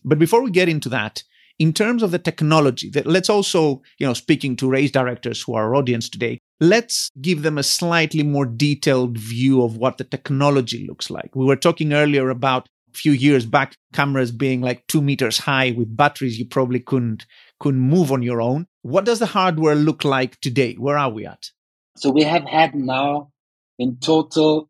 [0.04, 1.24] But before we get into that,
[1.58, 5.54] in terms of the technology, that let's also, you know, speaking to race directors who
[5.54, 10.04] are our audience today, let's give them a slightly more detailed view of what the
[10.04, 11.36] technology looks like.
[11.36, 12.68] We were talking earlier about
[13.00, 17.26] few years back, cameras being like two meters high with batteries you probably couldn't
[17.58, 18.66] couldn't move on your own.
[18.82, 20.74] What does the hardware look like today?
[20.74, 21.50] Where are we at?
[21.96, 23.30] So we have had now
[23.78, 24.68] in total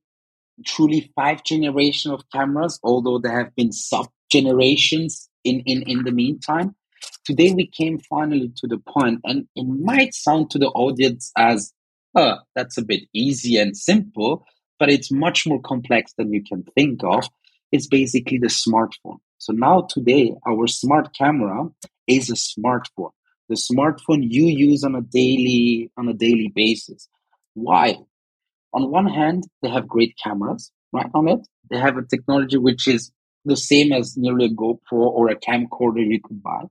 [0.66, 6.12] truly five generation of cameras, although there have been sub generations in, in, in the
[6.12, 6.74] meantime.
[7.24, 11.72] Today we came finally to the point, and it might sound to the audience as,
[12.14, 14.44] oh, that's a bit easy and simple,
[14.78, 17.28] but it's much more complex than you can think of
[17.72, 19.18] is basically the smartphone.
[19.38, 21.68] So now today, our smart camera
[22.06, 23.10] is a smartphone.
[23.48, 27.08] The smartphone you use on a daily on a daily basis.
[27.54, 27.98] Why?
[28.72, 31.40] On one hand, they have great cameras, right on it.
[31.70, 33.10] They have a technology which is
[33.44, 36.64] the same as nearly a GoPro or a camcorder you could buy.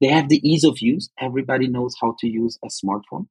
[0.00, 1.10] They have the ease of use.
[1.20, 3.26] Everybody knows how to use a smartphone.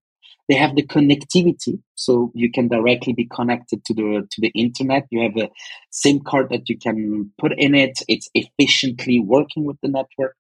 [0.50, 5.06] They have the connectivity, so you can directly be connected to the to the internet.
[5.12, 5.50] You have a
[5.92, 8.00] SIM card that you can put in it.
[8.08, 10.36] It's efficiently working with the network.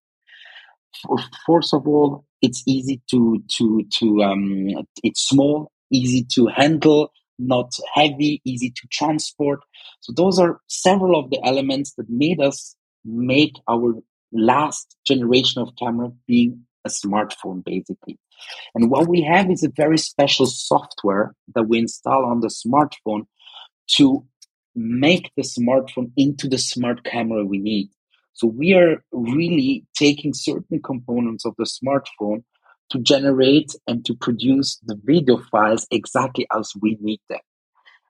[1.46, 4.68] First of all, it's easy to to to um,
[5.04, 9.60] it's small, easy to handle, not heavy, easy to transport.
[10.02, 13.96] So those are several of the elements that made us make our
[14.32, 18.18] last generation of camera being a smartphone, basically.
[18.76, 23.26] And what we have is a very special software that we install on the smartphone
[23.96, 24.26] to
[24.76, 27.90] make the smartphone into the smart camera we need.
[28.34, 32.44] So we are really taking certain components of the smartphone
[32.92, 37.40] to generate and to produce the video files exactly as we need them.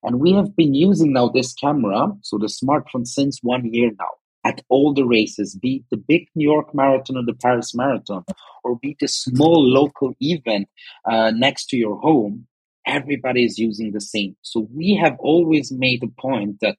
[0.04, 4.12] And we have been using now this camera, so the smartphone, since one year now
[4.50, 8.24] at all the races, be it the big New York Marathon or the Paris Marathon,
[8.64, 10.68] or be it a small local event
[11.06, 12.48] uh, next to your home,
[12.88, 14.36] everybody is using the same.
[14.42, 16.78] So we have always made a point that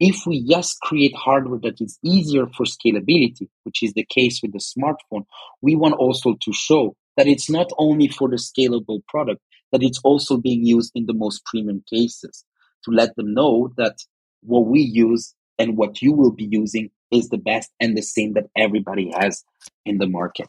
[0.00, 4.52] if we yes create hardware that is easier for scalability, which is the case with
[4.52, 5.24] the smartphone,
[5.60, 10.00] we want also to show that it's not only for the scalable product, that it's
[10.02, 12.44] also being used in the most premium cases
[12.84, 13.96] to let them know that
[14.42, 18.32] what we use and what you will be using is the best and the same
[18.34, 19.44] that everybody has
[19.84, 20.48] in the market.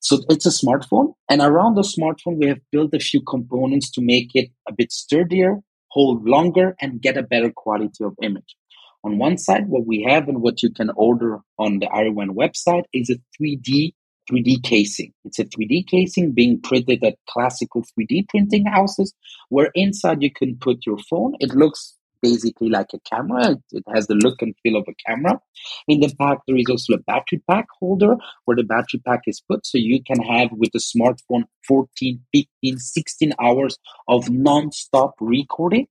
[0.00, 4.02] So it's a smartphone, and around the smartphone, we have built a few components to
[4.02, 8.56] make it a bit sturdier, hold longer, and get a better quality of image.
[9.02, 12.84] On one side, what we have and what you can order on the Iron website
[12.92, 13.94] is a 3D
[14.30, 15.12] 3D casing.
[15.24, 19.14] It's a 3D casing being printed at classical 3D printing houses,
[19.48, 21.34] where inside you can put your phone.
[21.40, 23.56] It looks basically like a camera.
[23.72, 25.38] It, has the look and feel of a camera.
[25.86, 29.42] In the back, there is also a battery pack holder where the battery pack is
[29.48, 29.66] put.
[29.66, 35.86] So you can have with the smartphone 14, 15, 16 hours of non-stop recording.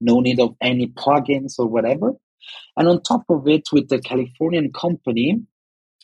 [0.00, 2.12] No need of any plugins or whatever.
[2.76, 5.40] And on top of it, with the Californian company,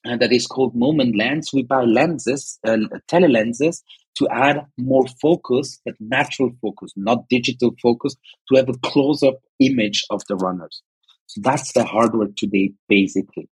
[0.07, 1.51] uh, that is called moment lens.
[1.53, 3.83] We buy lenses, uh, telelenses,
[4.19, 8.17] to add more focus, but natural focus, not digital focus,
[8.49, 10.83] to have a close up image of the runners.
[11.27, 13.49] So that's the hardware today, basically.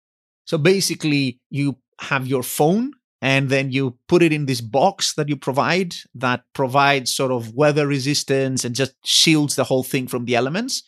[0.45, 2.91] So basically, you have your phone
[3.21, 7.53] and then you put it in this box that you provide that provides sort of
[7.53, 10.83] weather resistance and just shields the whole thing from the elements.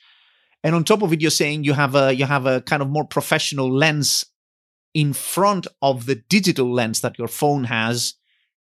[0.63, 2.89] And on top of it, you're saying you have a you have a kind of
[2.89, 4.25] more professional lens
[4.93, 8.15] in front of the digital lens that your phone has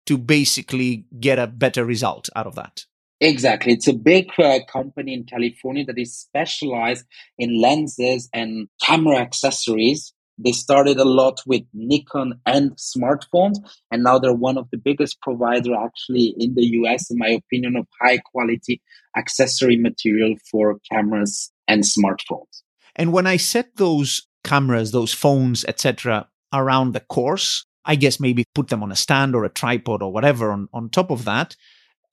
[0.07, 2.85] to basically get a better result out of that.
[3.21, 3.75] Exactly.
[3.75, 7.05] It's a big uh, company in California that is specialized
[7.39, 13.57] in lenses and camera accessories They started a lot with Nikon and smartphones,
[13.91, 17.77] and now they're one of the biggest provider actually in the US, in my opinion,
[17.77, 18.81] of high quality
[19.17, 22.63] accessory material for cameras and smartphones.
[22.97, 28.45] And when I set those cameras, those phones, etc., around the course, I guess maybe
[28.55, 31.57] put them on a stand or a tripod or whatever on, on top of that.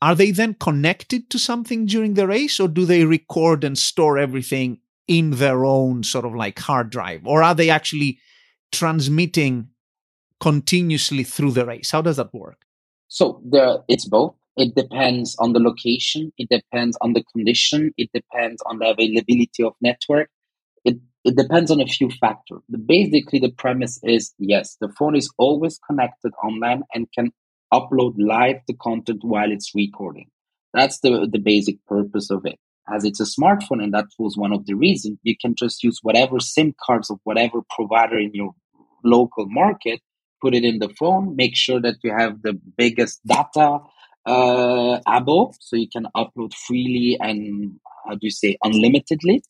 [0.01, 4.17] Are they then connected to something during the race or do they record and store
[4.17, 7.27] everything in their own sort of like hard drive?
[7.27, 8.17] Or are they actually
[8.71, 9.69] transmitting
[10.39, 11.91] continuously through the race?
[11.91, 12.65] How does that work?
[13.07, 14.33] So there, it's both.
[14.55, 16.33] It depends on the location.
[16.39, 17.91] It depends on the condition.
[17.97, 20.31] It depends on the availability of network.
[21.27, 22.61] It, depends on a few factors.
[22.85, 27.31] Basically, the premise is yes, the phone is always connected online and can
[27.73, 30.29] upload live the content while it's recording.
[30.73, 32.59] That's the, the basic purpose of it
[32.89, 35.99] as it's a smartphone and that was one of the reasons you can just use
[36.01, 38.53] whatever sim cards of whatever provider in your
[39.03, 39.99] local market
[40.41, 43.79] put it in the phone make sure that you have the biggest data
[44.25, 49.41] uh, abo so you can upload freely and how do you say unlimitedly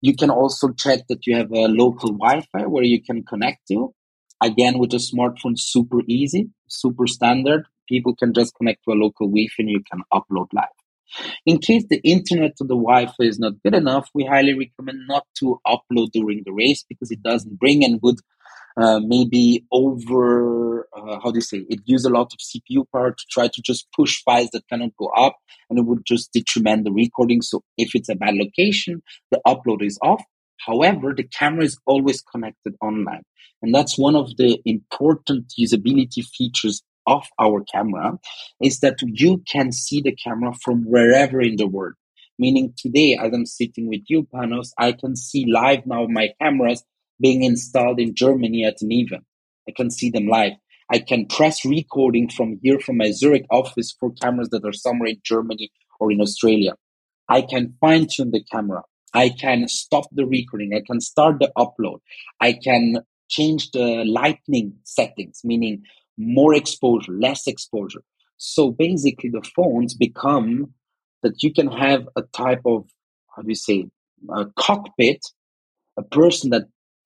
[0.00, 3.94] you can also check that you have a local wi-fi where you can connect to.
[4.40, 7.64] Again with a smartphone super easy super standard.
[7.88, 10.68] People can just connect to a local wi-fi and you can upload live.
[11.46, 15.26] In case the internet or the Wi-Fi is not good enough, we highly recommend not
[15.38, 18.20] to upload during the race because it doesn't bring and would
[18.80, 23.10] uh, maybe over uh, how do you say it use a lot of CPU power
[23.10, 25.36] to try to just push files that cannot go up
[25.68, 27.42] and it would just detriment the recording.
[27.42, 30.22] So if it's a bad location, the upload is off.
[30.66, 33.22] However, the camera is always connected online.
[33.62, 38.18] And that's one of the important usability features of our camera
[38.62, 41.94] is that you can see the camera from wherever in the world.
[42.38, 46.84] Meaning today, as I'm sitting with you, Panos, I can see live now my cameras
[47.20, 49.24] being installed in Germany at an event.
[49.68, 50.52] I can see them live.
[50.90, 55.10] I can press recording from here from my Zurich office for cameras that are somewhere
[55.10, 56.74] in Germany or in Australia.
[57.28, 58.82] I can fine tune the camera.
[59.12, 60.72] I can stop the recording.
[60.74, 61.98] I can start the upload.
[62.40, 65.82] I can change the lighting settings, meaning
[66.16, 68.02] more exposure, less exposure.
[68.38, 70.72] So basically, the phones become
[71.22, 72.86] that you can have a type of,
[73.34, 73.86] how do you say,
[74.34, 75.20] a cockpit,
[75.96, 76.64] a person that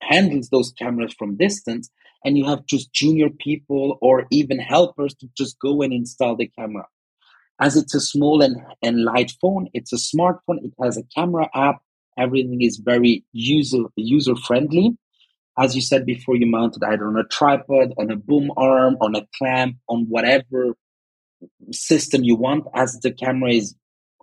[0.09, 1.90] handles those cameras from distance,
[2.24, 6.50] and you have just junior people or even helpers to just go and install the
[6.59, 6.86] camera.
[7.61, 11.48] As it's a small and, and light phone, it's a smartphone, it has a camera
[11.55, 11.80] app,
[12.18, 14.96] everything is very user user friendly
[15.59, 18.96] as you said before, you mount it either on a tripod, on a boom arm,
[19.00, 20.74] on a clamp, on whatever
[21.70, 22.66] system you want.
[22.74, 23.74] As the camera is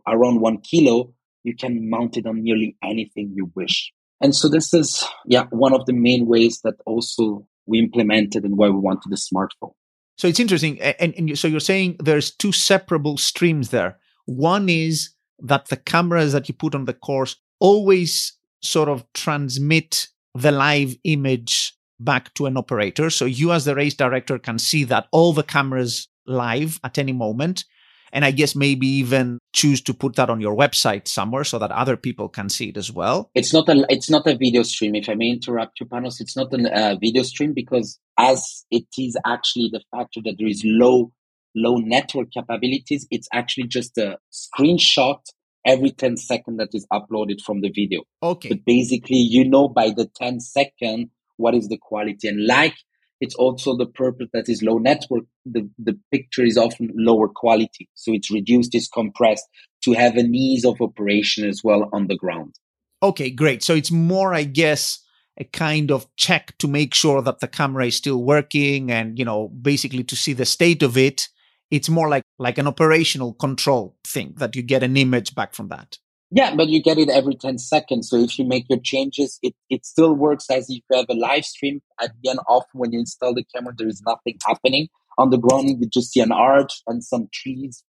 [0.07, 1.13] around one kilo,
[1.43, 3.91] you can mount it on nearly anything you wish.
[4.21, 8.57] And so this is, yeah, one of the main ways that also we implemented and
[8.57, 9.73] why we wanted the smartphone.
[10.17, 10.81] So it's interesting.
[10.81, 13.97] And, and so you're saying there's two separable streams there.
[14.25, 20.07] One is that the cameras that you put on the course always sort of transmit
[20.35, 23.09] the live image back to an operator.
[23.09, 27.13] So you, as the race director, can see that all the cameras live at any
[27.13, 27.63] moment.
[28.11, 31.71] And I guess maybe even choose to put that on your website somewhere so that
[31.71, 33.29] other people can see it as well.
[33.35, 34.95] It's not a it's not a video stream.
[34.95, 38.85] If I may interrupt you, Panos, it's not a uh, video stream because as it
[38.97, 41.11] is actually the factor that there is low
[41.55, 45.19] low network capabilities, it's actually just a screenshot
[45.65, 48.03] every 10 second that is uploaded from the video.
[48.23, 48.49] Okay.
[48.49, 52.27] But basically, you know by the 10 second what is the quality.
[52.27, 52.75] And like
[53.21, 57.89] it's also the purpose that is low network, the, the picture is often lower quality.
[57.95, 59.45] So it's reduced, it's compressed
[59.83, 62.55] to have an ease of operation as well on the ground.
[63.01, 63.63] Okay, great.
[63.63, 64.99] So it's more, I guess,
[65.37, 69.25] a kind of check to make sure that the camera is still working and, you
[69.25, 71.29] know, basically to see the state of it
[71.71, 75.67] it's more like like an operational control thing that you get an image back from
[75.69, 75.97] that
[76.31, 79.55] yeah but you get it every 10 seconds so if you make your changes it,
[79.69, 82.91] it still works as if you have a live stream at the end often when
[82.91, 86.31] you install the camera there is nothing happening on the ground you just see an
[86.31, 87.83] arch and some trees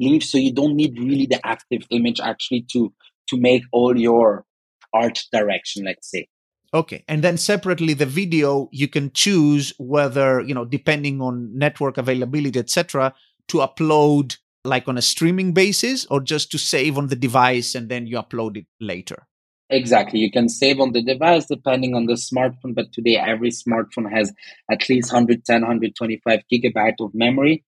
[0.00, 2.92] leaves so you don't need really the active image actually to
[3.28, 4.44] to make all your
[4.92, 6.26] art direction let's say
[6.74, 7.04] Okay.
[7.06, 12.58] And then separately the video you can choose whether, you know, depending on network availability,
[12.58, 13.14] etc.,
[13.48, 17.88] to upload like on a streaming basis or just to save on the device and
[17.88, 19.26] then you upload it later.
[19.70, 20.20] Exactly.
[20.20, 24.32] You can save on the device depending on the smartphone, but today every smartphone has
[24.70, 27.64] at least 110, 125 gigabyte of memory.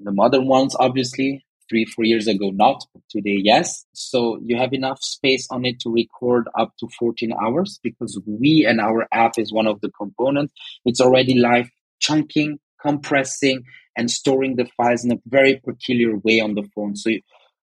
[0.00, 2.84] The modern ones, obviously, three, four years ago, not.
[2.92, 3.86] but Today, yes.
[3.92, 8.66] So you have enough space on it to record up to 14 hours because we
[8.68, 10.52] and our app is one of the components.
[10.84, 13.64] It's already live chunking, compressing,
[13.96, 16.96] and storing the files in a very peculiar way on the phone.
[16.96, 17.10] So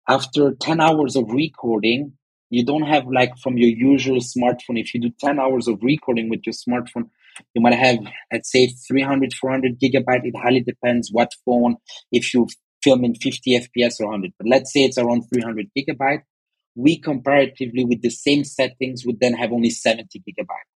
[0.08, 2.14] after 10 hours of recording,
[2.50, 4.80] you don't have like from your usual smartphone.
[4.80, 7.10] If you do 10 hours of recording with your smartphone,
[7.54, 8.00] you might have,
[8.32, 10.26] let's say, 300, 400 gigabyte.
[10.26, 11.76] It highly depends what phone.
[12.12, 12.48] If you
[12.84, 16.22] film in 50 FPS or 100, but let's say it's around 300 gigabyte.
[16.76, 20.70] We comparatively with the same settings would then have only 70 gigabyte.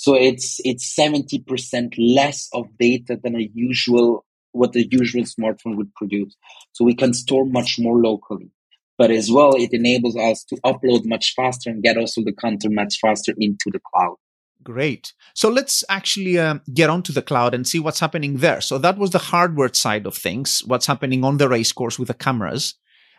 [0.00, 5.94] So it's it's 70% less of data than a usual what the usual smartphone would
[5.94, 6.34] produce.
[6.72, 8.50] So we can store much more locally.
[8.96, 12.72] But as well, it enables us to upload much faster and get also the content
[12.72, 14.16] much faster into the cloud.
[14.62, 15.12] Great.
[15.34, 18.62] So let's actually uh, get onto the cloud and see what's happening there.
[18.62, 22.08] So that was the hardware side of things, what's happening on the race course with
[22.08, 22.74] the cameras.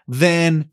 [0.07, 0.71] Then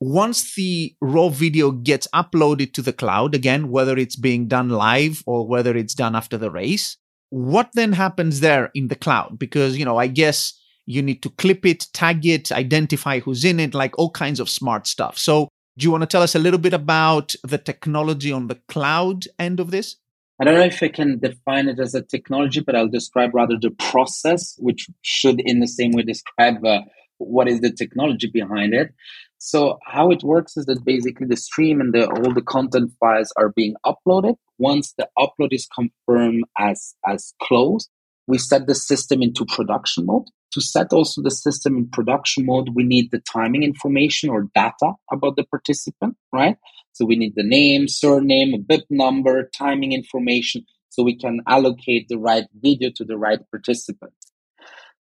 [0.00, 5.22] once the raw video gets uploaded to the cloud, again, whether it's being done live
[5.26, 6.96] or whether it's done after the race,
[7.30, 9.38] what then happens there in the cloud?
[9.38, 13.58] Because, you know, I guess you need to clip it, tag it, identify who's in
[13.58, 15.18] it, like all kinds of smart stuff.
[15.18, 18.60] So do you want to tell us a little bit about the technology on the
[18.68, 19.96] cloud end of this?
[20.40, 23.56] I don't know if I can define it as a technology, but I'll describe rather
[23.60, 26.82] the process, which should, in the same way, describe uh,
[27.18, 28.94] what is the technology behind it.
[29.38, 33.32] So how it works is that basically the stream and the, all the content files
[33.36, 34.36] are being uploaded.
[34.58, 37.90] Once the upload is confirmed as as closed,
[38.26, 40.26] we set the system into production mode
[40.56, 44.92] to set also the system in production mode, we need the timing information or data
[45.12, 46.56] about the participant, right?
[46.92, 52.16] So we need the name, surname, bib number, timing information, so we can allocate the
[52.16, 54.14] right video to the right participant.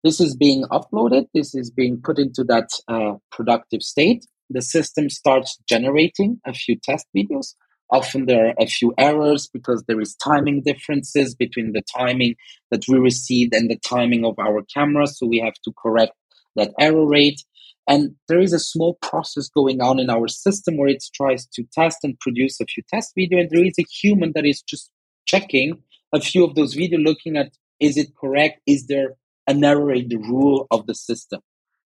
[0.04, 1.28] This is being uploaded.
[1.34, 4.26] This is being put into that uh, productive state.
[4.50, 7.54] The system starts generating a few test videos
[7.92, 12.36] Often there are a few errors because there is timing differences between the timing
[12.72, 15.08] that we received and the timing of our camera.
[15.08, 16.14] So we have to correct
[16.56, 17.44] that error rate.
[17.88, 21.64] And there is a small process going on in our system where it tries to
[21.74, 23.40] test and produce a few test video.
[23.40, 24.90] And there is a human that is just
[25.26, 25.84] checking
[26.14, 28.62] a few of those video, looking at is it correct?
[28.66, 29.16] Is there
[29.48, 31.42] an error the rule of the system?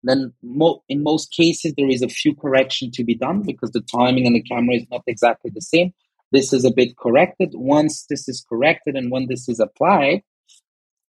[0.06, 3.80] then mo- in most cases there is a few correction to be done because the
[3.80, 5.92] timing and the camera is not exactly the same.
[6.30, 7.50] This is a bit corrected.
[7.54, 10.22] Once this is corrected and when this is applied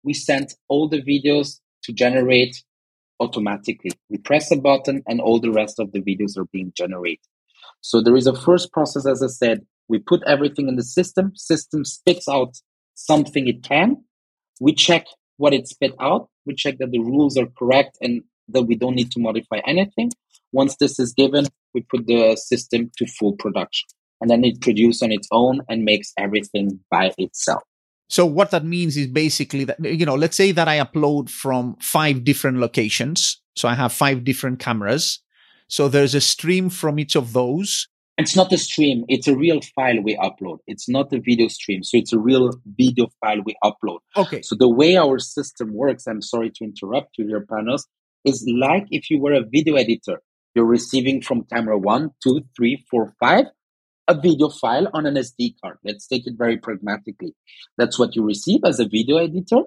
[0.04, 2.64] we send all the videos to generate
[3.20, 3.92] automatically.
[4.10, 7.26] We press a button and all the rest of the videos are being generated.
[7.82, 9.66] So there is a first process as i said.
[9.90, 11.32] We put everything in the system.
[11.36, 12.56] System spits out
[12.96, 14.04] something it can.
[14.60, 15.06] We check
[15.38, 18.96] what it spit out we check that the rules are correct and that we don't
[18.96, 20.10] need to modify anything.
[20.54, 23.88] Once this is given, we put the system to full production
[24.22, 27.62] and then it produces on its own and makes everything by itself.
[28.10, 31.76] So what that means is basically that you know, let's say that I upload from
[31.82, 33.42] five different locations.
[33.58, 35.20] So I have five different cameras.
[35.68, 37.90] So there's a stream from each of those.
[38.18, 40.58] It's not a stream, it's a real file we upload.
[40.66, 41.84] It's not a video stream.
[41.84, 44.00] So it's a real video file we upload.
[44.16, 44.42] Okay.
[44.42, 47.84] So the way our system works, I'm sorry to interrupt you here, Panos,
[48.26, 50.22] is like if you were a video editor.
[50.56, 53.46] You're receiving from camera one, two, three, four, five,
[54.08, 55.78] a video file on an SD card.
[55.84, 57.36] Let's take it very pragmatically.
[57.78, 59.62] That's what you receive as a video editor.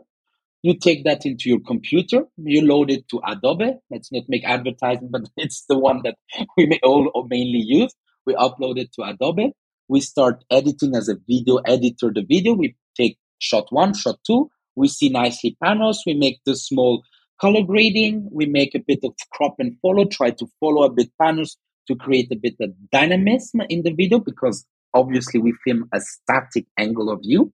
[0.62, 3.78] You take that into your computer, you load it to Adobe.
[3.90, 6.16] Let's not make advertising, but it's the one that
[6.56, 7.94] we may all mainly use.
[8.26, 9.52] We upload it to Adobe.
[9.88, 12.54] We start editing as a video editor the video.
[12.54, 14.50] We take shot one, shot two.
[14.76, 16.02] We see nicely panels.
[16.06, 17.02] We make the small
[17.40, 18.28] color grading.
[18.30, 21.56] We make a bit of crop and follow, try to follow a bit panels
[21.88, 24.64] to create a bit of dynamism in the video because
[24.94, 27.52] obviously we film a static angle of view.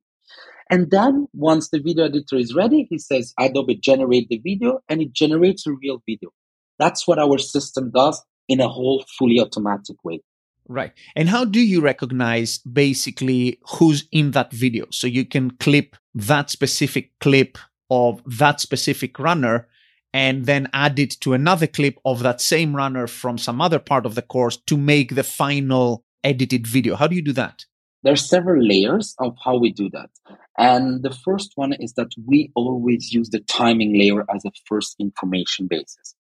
[0.68, 5.00] And then once the video editor is ready, he says Adobe generate the video and
[5.00, 6.30] it generates a real video.
[6.78, 10.20] That's what our system does in a whole fully automatic way.
[10.68, 10.92] Right.
[11.14, 14.86] And how do you recognize basically who's in that video?
[14.90, 17.58] So you can clip that specific clip
[17.90, 19.68] of that specific runner
[20.12, 24.06] and then add it to another clip of that same runner from some other part
[24.06, 26.96] of the course to make the final edited video.
[26.96, 27.64] How do you do that?
[28.02, 30.10] There are several layers of how we do that.
[30.58, 34.96] And the first one is that we always use the timing layer as a first
[34.98, 36.14] information basis.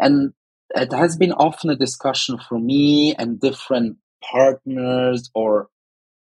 [0.00, 0.32] And
[0.74, 5.68] it has been often a discussion for me and different partners or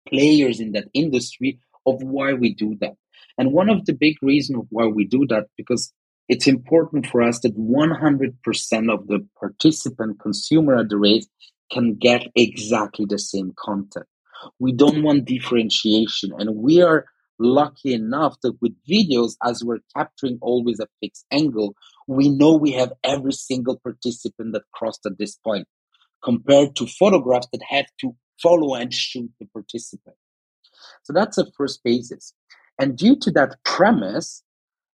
[0.08, 2.96] players in that industry of why we do that.
[3.38, 5.94] And one of the big reasons of why we do that, because
[6.30, 11.28] it's important for us that 100% of the participant consumer at the race
[11.72, 14.06] can get exactly the same content.
[14.60, 16.32] We don't want differentiation.
[16.38, 17.06] And we are
[17.40, 21.76] lucky enough that with videos, as we're capturing always a fixed angle,
[22.08, 25.68] we know we have every single participant that crossed at this point,
[26.24, 30.16] compared to photographs that have to follow and shoot the participant.
[31.04, 32.34] So that's the first basis.
[32.80, 34.44] And due to that premise,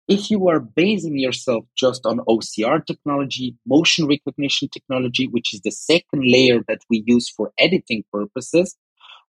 [0.07, 5.71] if you are basing yourself just on OCR technology, motion recognition technology, which is the
[5.71, 8.77] second layer that we use for editing purposes,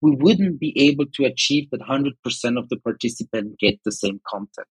[0.02, 2.14] we wouldn't be able to achieve that 100%
[2.60, 4.68] of the participants get the same content.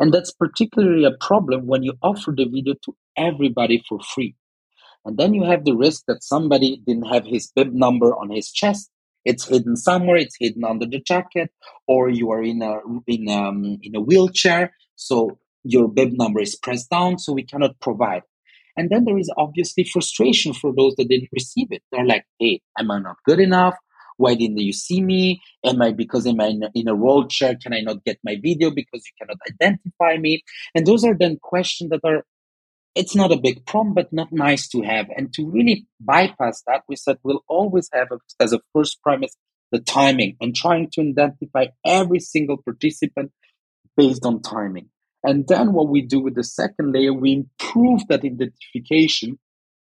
[0.00, 4.34] And that's particularly a problem when you offer the video to everybody for free.
[5.04, 8.50] And then you have the risk that somebody didn't have his bib number on his
[8.50, 8.90] chest.
[9.24, 10.16] It's hidden somewhere.
[10.16, 11.50] It's hidden under the jacket,
[11.86, 16.56] or you are in a in um in a wheelchair, so your bib number is
[16.56, 18.22] pressed down, so we cannot provide.
[18.76, 21.82] And then there is obviously frustration for those that didn't receive it.
[21.90, 23.76] They're like, "Hey, am I not good enough?
[24.16, 25.42] Why didn't you see me?
[25.64, 27.56] Am I because am I in a, in a wheelchair?
[27.60, 30.42] Can I not get my video because you cannot identify me?
[30.74, 32.24] And those are then questions that are
[32.94, 35.06] it's not a big problem, but not nice to have.
[35.16, 39.36] And to really bypass that, we said we'll always have a, as a first premise
[39.72, 43.32] the timing and trying to identify every single participant
[43.96, 44.88] based on timing.
[45.24, 49.38] And then what we do with the second layer, we improve that identification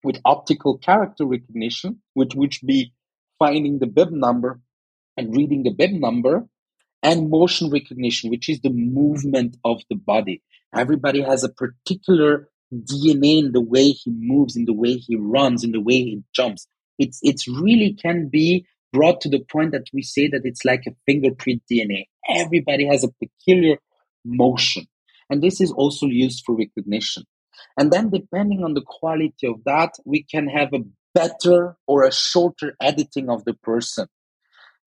[0.03, 2.93] with optical character recognition, which would be
[3.41, 4.59] finding the bib number
[5.17, 6.47] and reading the bib number,
[7.03, 10.41] and motion recognition, which is the movement of the body.
[10.73, 15.63] Everybody has a particular DNA in the way he moves, in the way he runs,
[15.63, 16.67] in the way he jumps.
[16.99, 20.83] It's it's really can be brought to the point that we say that it's like
[20.87, 22.05] a fingerprint DNA.
[22.29, 23.77] Everybody has a peculiar
[24.23, 24.85] motion.
[25.29, 27.23] And this is also used for recognition.
[27.77, 30.83] And then depending on the quality of that, we can have a
[31.13, 34.07] better or a shorter editing of the person.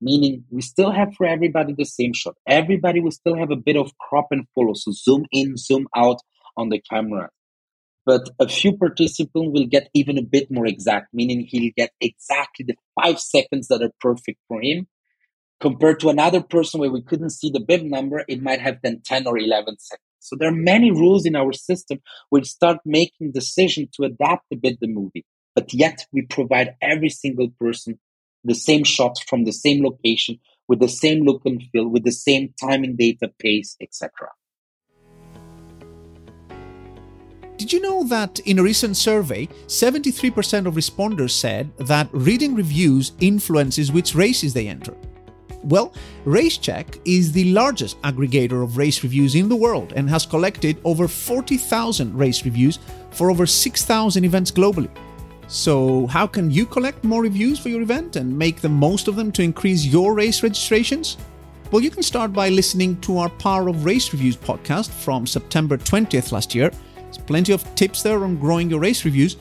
[0.01, 2.35] Meaning we still have for everybody the same shot.
[2.47, 4.75] Everybody will still have a bit of crop and follow.
[4.75, 6.19] So zoom in, zoom out
[6.57, 7.31] on the camera.
[8.07, 12.67] But a few participants will get even a bit more exact, meaning he'll get exactly
[12.67, 14.89] the five seconds that are perfect for him.
[15.61, 19.01] Compared to another person where we couldn't see the bib number, it might have been
[19.01, 20.05] 10 or 11 seconds.
[20.19, 24.57] So there are many rules in our system which start making decision to adapt a
[24.57, 25.25] bit the movie.
[25.55, 27.99] But yet we provide every single person
[28.43, 30.39] the same shot from the same location
[30.69, 34.11] with the same look and feel, with the same timing data, pace, etc.
[37.57, 43.13] Did you know that in a recent survey, 73% of responders said that reading reviews
[43.21, 44.95] influences which races they enter?
[45.63, 45.95] Well,
[46.27, 51.09] RaceCheck is the largest aggregator of race reviews in the world and has collected over
[51.09, 52.79] 40,000 race reviews
[53.13, 54.91] for over 6,000 events globally.
[55.47, 59.17] So, how can you collect more reviews for your event and make the most of
[59.17, 61.17] them to increase your race registrations?
[61.71, 65.77] Well, you can start by listening to our Power of Race Reviews podcast from September
[65.77, 66.71] 20th last year
[67.15, 69.37] there's plenty of tips there on growing your race reviews.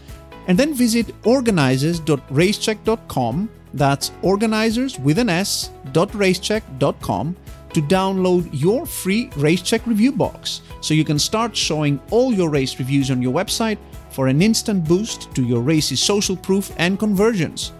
[0.47, 3.49] And then visit organizers.racecheck.com.
[3.73, 7.35] That's organizers with an S .racecheck.com
[7.73, 12.77] to download your free RaceCheck review box so you can start showing all your race
[12.77, 13.79] reviews on your website
[14.13, 17.73] for an instant boost to your race's social proof and conversions.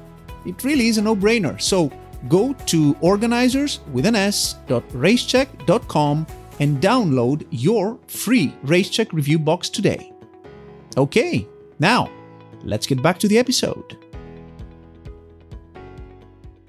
[0.46, 1.62] It really is a no brainer.
[1.62, 1.92] So
[2.28, 6.28] go to organizers with an S .racecheck.com
[6.60, 10.12] and download your free RaceCheck review box today.
[10.98, 11.48] Okay,
[11.80, 12.10] now
[12.64, 14.03] let's get back to the episode.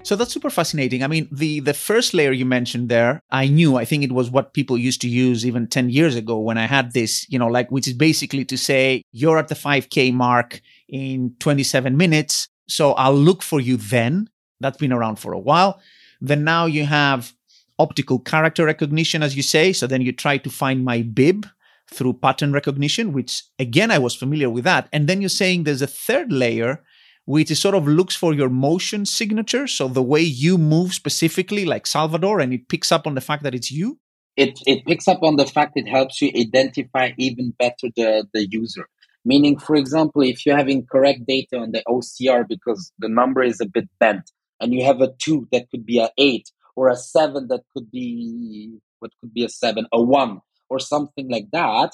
[0.05, 1.01] So that's super fascinating.
[1.01, 3.75] I mean, the the first layer you mentioned there, I knew.
[3.75, 6.67] I think it was what people used to use even 10 years ago when I
[6.67, 10.61] had this, you know, like which is basically to say you're at the 5k mark
[10.87, 14.29] in 27 minutes, so I'll look for you then.
[14.59, 15.81] That's been around for a while.
[16.21, 17.33] Then now you have
[17.79, 19.73] optical character recognition, as you say.
[19.73, 21.47] So then you try to find my bib
[21.91, 24.87] through pattern recognition, which again, I was familiar with that.
[24.93, 26.83] And then you're saying there's a third layer,
[27.25, 29.67] which is sort of looks for your motion signature.
[29.67, 33.43] So the way you move specifically, like Salvador, and it picks up on the fact
[33.43, 33.99] that it's you.
[34.37, 38.47] It, it picks up on the fact it helps you identify even better the, the
[38.49, 38.87] user.
[39.23, 43.59] Meaning, for example, if you're having correct data on the OCR because the number is
[43.59, 46.95] a bit bent and you have a two that could be an eight or a
[46.95, 51.91] seven that could be what could be a seven, a one, or something like that.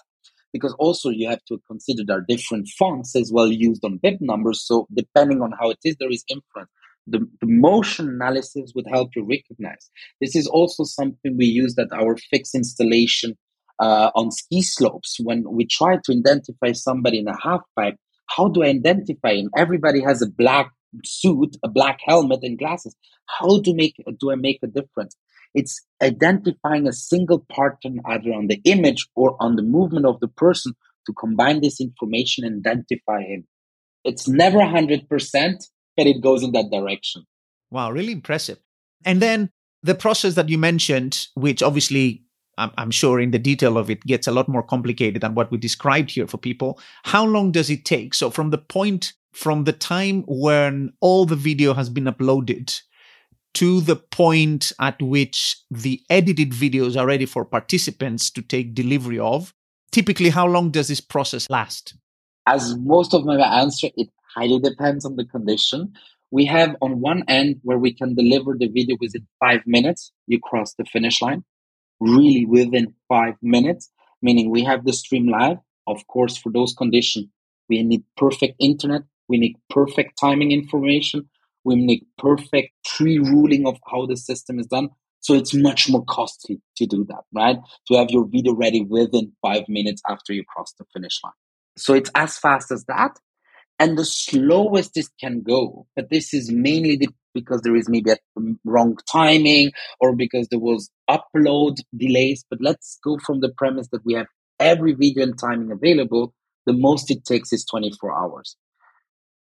[0.53, 4.17] Because also you have to consider there are different fonts as well used on bib
[4.19, 4.65] numbers.
[4.65, 6.69] So depending on how it is, there is influence.
[7.07, 9.89] The, the motion analysis would help you recognize.
[10.19, 13.37] This is also something we use at our fixed installation
[13.79, 17.95] uh, on ski slopes when we try to identify somebody in a half pipe.
[18.27, 19.49] How do I identify him?
[19.57, 20.71] Everybody has a black
[21.03, 22.95] suit, a black helmet, and glasses.
[23.25, 25.15] How do make do I make a difference?
[25.53, 30.27] It's identifying a single pattern either on the image or on the movement of the
[30.27, 30.73] person
[31.05, 33.47] to combine this information and identify him.
[34.03, 35.07] It's never 100%,
[35.97, 37.25] but it goes in that direction.
[37.69, 38.59] Wow, really impressive.
[39.05, 39.49] And then
[39.83, 42.23] the process that you mentioned, which obviously
[42.57, 45.51] I'm, I'm, sure in the detail of it gets a lot more complicated than what
[45.51, 46.79] we described here for people.
[47.03, 48.13] How long does it take?
[48.13, 52.81] So from the point, from the time when all the video has been uploaded
[53.53, 59.19] to the point at which the edited videos are ready for participants to take delivery
[59.19, 59.53] of,
[59.91, 61.95] typically how long does this process last?
[62.47, 65.93] As most of my answer, it highly depends on the condition.
[66.31, 70.39] We have on one end where we can deliver the video within five minutes, you
[70.39, 71.43] cross the finish line,
[71.99, 73.91] really within five minutes,
[74.21, 75.57] meaning we have the stream live.
[75.87, 77.27] Of course, for those conditions,
[77.67, 81.29] we need perfect internet, we need perfect timing information,
[81.63, 84.89] we make perfect pre-ruling of how the system is done.
[85.19, 87.57] So it's much more costly to do that, right?
[87.87, 91.33] To have your video ready within five minutes after you cross the finish line.
[91.77, 93.17] So it's as fast as that
[93.81, 95.87] and the slowest it can go.
[95.95, 98.17] But this is mainly the, because there is maybe a
[98.63, 102.45] wrong timing or because there was upload delays.
[102.49, 104.27] But let's go from the premise that we have
[104.59, 106.33] every video and timing available.
[106.67, 108.55] The most it takes is 24 hours.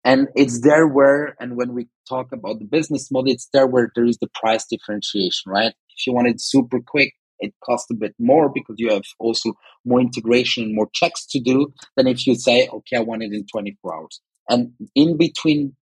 [0.05, 3.90] And it's there where, and when we talk about the business model, it's there where
[3.94, 5.72] there is the price differentiation, right?
[5.96, 9.53] If you want it super quick, it costs a bit more because you have also
[9.84, 13.32] more integration and more checks to do than if you say, okay, I want it
[13.32, 14.20] in 24 hours.
[14.48, 15.76] And in between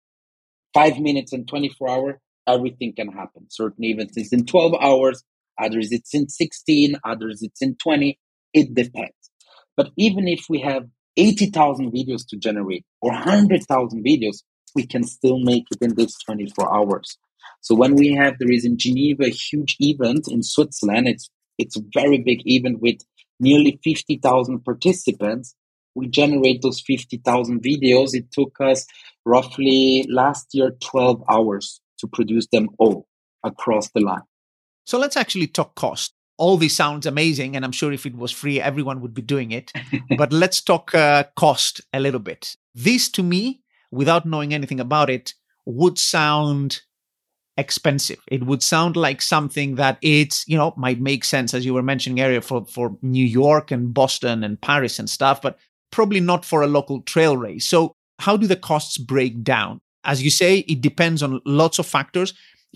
[0.75, 2.17] five minutes and 24 hours,
[2.47, 3.47] everything can happen.
[3.49, 5.23] Certain events is in 12 hours,
[5.61, 8.19] others it's in 16, others it's in 20.
[8.53, 9.15] It depends.
[9.77, 10.87] But even if we have
[11.17, 14.43] 80,000 videos to generate or 100,000 videos,
[14.75, 17.19] we can still make it in this 24 hours.
[17.61, 21.09] So when we have, there is in Geneva a huge event in Switzerland.
[21.09, 22.99] It's, it's a very big event with
[23.39, 25.55] nearly 50,000 participants.
[25.95, 28.15] We generate those 50,000 videos.
[28.15, 28.87] It took us
[29.27, 33.07] roughly last year 12 hours to produce them all
[33.45, 34.23] across the line.
[34.87, 38.33] So let's actually talk cost all this sounds amazing and i'm sure if it was
[38.33, 39.73] free everyone would be doing it.
[40.19, 42.57] But let's talk uh, cost a little bit.
[42.75, 43.61] This to me
[43.91, 45.35] without knowing anything about it
[45.67, 46.81] would sound
[47.57, 48.21] expensive.
[48.29, 51.83] It would sound like something that it's you know might make sense as you were
[51.83, 55.59] mentioning earlier for for new york and boston and paris and stuff but
[55.91, 57.67] probably not for a local trail race.
[57.67, 59.81] So how do the costs break down?
[60.05, 62.33] As you say it depends on lots of factors.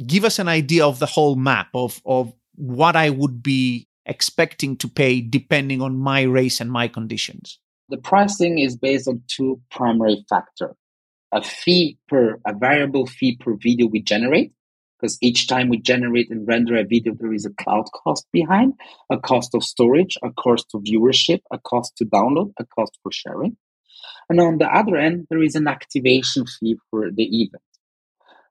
[0.07, 4.77] Give us an idea of the whole map of of what I would be expecting
[4.79, 7.59] to pay depending on my race and my conditions?
[7.89, 10.75] The pricing is based on two primary factors.
[11.33, 14.53] A fee per, a variable fee per video we generate,
[14.99, 18.75] because each time we generate and render a video, there is a cloud cost behind,
[19.11, 23.11] a cost of storage, a cost of viewership, a cost to download, a cost for
[23.11, 23.57] sharing.
[24.29, 27.63] And on the other end, there is an activation fee for the event.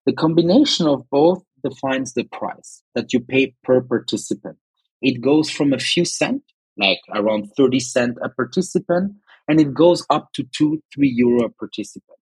[0.05, 4.57] The combination of both defines the price that you pay per participant.
[5.01, 6.45] It goes from a few cents,
[6.77, 9.13] like around 30 cent a participant,
[9.47, 12.17] and it goes up to two, three euro a participant.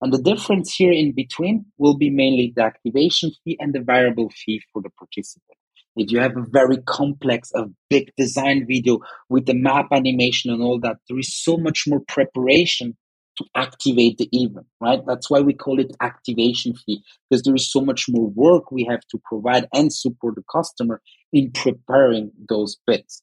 [0.00, 4.30] And the difference here in between will be mainly the activation fee and the variable
[4.30, 5.58] fee for the participant.
[5.96, 10.62] If you have a very complex, a big design video with the map animation and
[10.62, 12.96] all that, there is so much more preparation
[13.36, 15.00] to activate the event, right?
[15.06, 18.86] That's why we call it activation fee because there is so much more work we
[18.88, 21.00] have to provide and support the customer
[21.32, 23.22] in preparing those bits.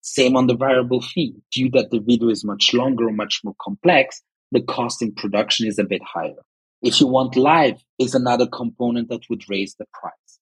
[0.00, 1.34] Same on the variable fee.
[1.52, 4.22] Due that the video is much longer or much more complex,
[4.52, 6.42] the cost in production is a bit higher.
[6.82, 10.38] If you want live is another component that would raise the price.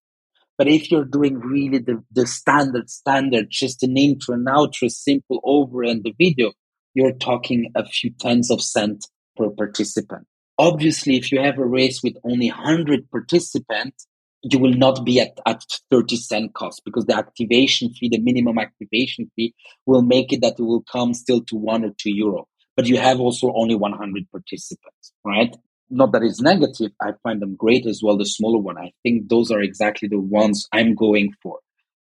[0.59, 5.41] But if you're doing really the, the standard, standard, just an intro and outro, simple
[5.45, 6.53] over and the video,
[6.97, 10.27] you're talking a few tens of cents per participant.
[10.59, 14.07] Obviously, if you have a race with only 100 participants,
[14.43, 18.59] you will not be at, at 30 cent cost because the activation fee, the minimum
[18.59, 22.49] activation fee, will make it that it will come still to one or two euro.
[22.77, 25.55] But you have also only 100 participants, right?
[25.91, 26.93] Not that it's negative.
[27.03, 28.79] I find them great as well, the smaller one.
[28.79, 31.59] I think those are exactly the ones I'm going for.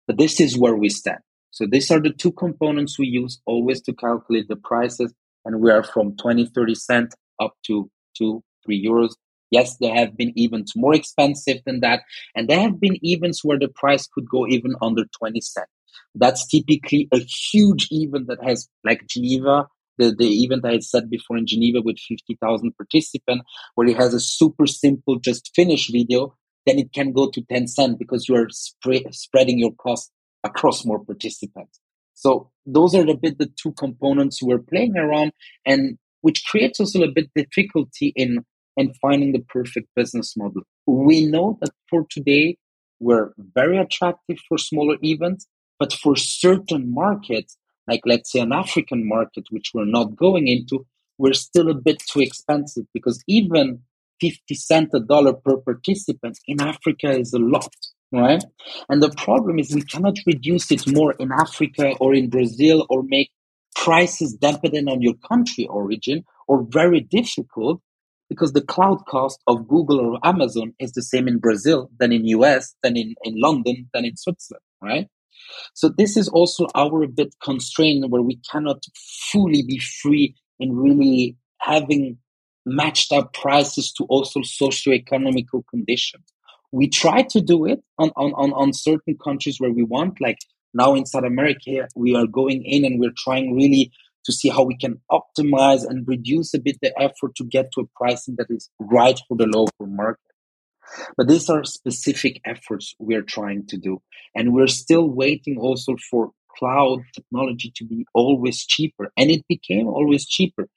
[0.08, 1.20] But this is where we stand.
[1.52, 5.14] So these are the two components we use always to calculate the prices.
[5.46, 9.14] And we are from 20, 30 cent up to two, three euros.
[9.50, 12.02] Yes, there have been events more expensive than that.
[12.36, 15.68] And there have been events where the price could go even under 20 cent.
[16.16, 19.68] That's typically a huge event that has like Geneva,
[19.98, 23.46] the, the event I had said before in Geneva with 50,000 participants,
[23.76, 26.36] where it has a super simple just finish video,
[26.66, 30.12] then it can go to 10 cents because you are spre- spreading your cost
[30.44, 31.80] across more participants.
[32.14, 35.34] So those are a bit the two components we're playing around
[35.66, 38.44] and which creates also a bit difficulty in
[38.76, 40.62] in finding the perfect business model.
[40.86, 42.58] We know that for today
[43.00, 45.48] we're very attractive for smaller events,
[45.80, 47.58] but for certain markets,
[47.88, 50.86] like let's say an African market, which we're not going into,
[51.18, 53.82] we're still a bit too expensive because even
[54.22, 57.74] 50 cent a dollar per participant in Africa is a lot,
[58.12, 58.44] right?
[58.90, 63.04] And the problem is we cannot reduce it more in Africa or in Brazil or
[63.04, 63.32] make
[63.76, 67.82] prices dependent on your country origin or very difficult
[68.30, 72.26] because the cloud cost of Google or Amazon is the same in Brazil than in
[72.28, 75.08] US, than in, in London, than in Switzerland, right?
[75.74, 78.84] So this is also our bit constraint where we cannot
[79.32, 82.18] fully be free in really having
[82.66, 86.26] matched up prices to also socio-economical conditions.
[86.72, 90.38] We try to do it on, on, on, on certain countries where we want, like
[90.74, 93.92] now in South America, we are going in and we're trying really
[94.26, 97.82] to see how we can optimize and reduce a bit the effort to get to
[97.82, 100.20] a pricing that is right for the local market.
[101.16, 104.02] But these are specific efforts we're trying to do.
[104.36, 109.12] And we're still waiting also for cloud technology to be always cheaper.
[109.18, 110.68] And it became always cheaper.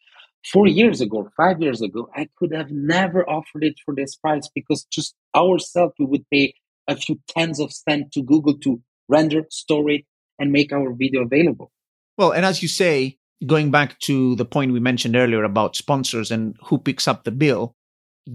[0.53, 4.49] Four years ago, five years ago, I could have never offered it for this price
[4.55, 6.55] because just ourselves, we would pay
[6.89, 10.05] a few tens of cents to Google to render, store it,
[10.39, 11.71] and make our video available.
[12.17, 16.31] Well, and as you say, going back to the point we mentioned earlier about sponsors
[16.31, 17.75] and who picks up the bill,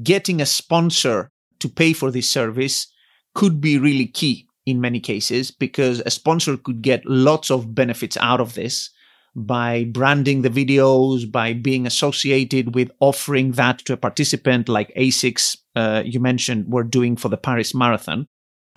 [0.03, 2.87] getting a sponsor to pay for this service
[3.33, 8.17] could be really key in many cases because a sponsor could get lots of benefits
[8.17, 8.89] out of this
[9.35, 15.57] by branding the videos, by being associated with offering that to a participant like ASICS,
[15.75, 18.27] uh, you mentioned, were doing for the Paris Marathon.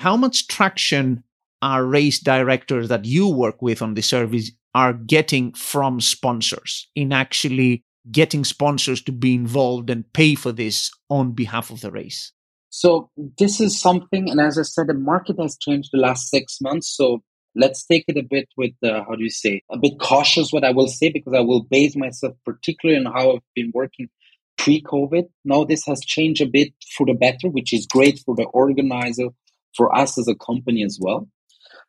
[0.00, 1.22] How much traction
[1.62, 7.12] are race directors that you work with on the service are getting from sponsors in
[7.12, 12.32] actually getting sponsors to be involved and pay for this on behalf of the race?
[12.70, 16.60] So this is something, and as I said, the market has changed the last six
[16.60, 16.94] months.
[16.94, 17.22] So
[17.58, 20.64] let's take it a bit with uh, how do you say a bit cautious what
[20.64, 24.08] I will say because I will base myself particularly on how I've been working
[24.56, 25.28] pre-COVID.
[25.44, 29.28] Now this has changed a bit for the better, which is great for the organizer,
[29.76, 31.28] for us as a company as well.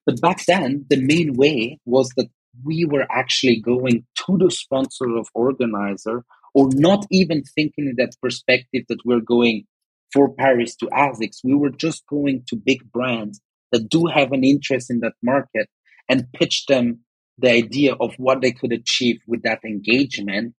[0.05, 2.29] But back then, the main way was that
[2.63, 8.15] we were actually going to the sponsor of organizer or not even thinking in that
[8.21, 9.65] perspective that we're going
[10.11, 11.43] for Paris to ASICS.
[11.43, 13.39] We were just going to big brands
[13.71, 15.67] that do have an interest in that market
[16.07, 16.99] and pitch them
[17.37, 20.53] the idea of what they could achieve with that engagement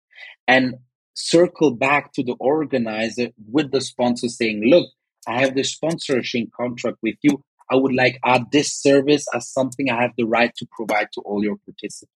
[0.48, 0.74] and
[1.14, 4.86] circle back to the organizer with the sponsor saying, look,
[5.26, 7.42] I have this sponsorship contract with you.
[7.70, 11.20] I would like add this service as something I have the right to provide to
[11.20, 12.16] all your participants.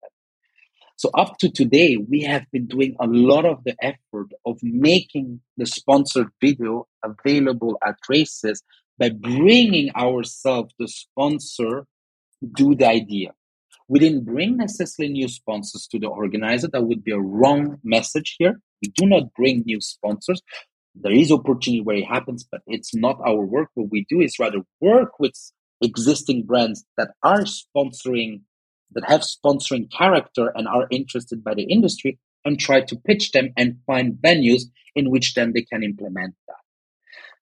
[0.97, 5.40] So up to today, we have been doing a lot of the effort of making
[5.57, 8.62] the sponsored video available at races
[8.99, 11.86] by bringing ourselves the sponsor
[12.55, 13.32] do the idea.
[13.88, 16.68] We didn't bring necessarily new sponsors to the organizer.
[16.68, 18.61] That would be a wrong message here.
[18.80, 20.40] We do not bring new sponsors
[20.95, 23.70] there is opportunity where it happens, but it's not our work.
[23.74, 25.32] What we do is rather work with
[25.80, 28.43] existing brands that are sponsoring,
[28.93, 33.53] that have sponsoring character and are interested by the industry and try to pitch them
[33.57, 34.64] and find venues
[34.95, 36.57] in which then they can implement that.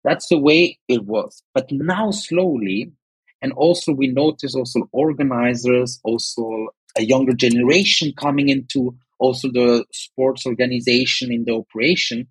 [0.05, 1.43] That's the way it was.
[1.55, 2.93] But now slowly,
[3.43, 10.47] and also we notice also organizers, also a younger generation coming into also the sports
[10.47, 12.27] organization in the operation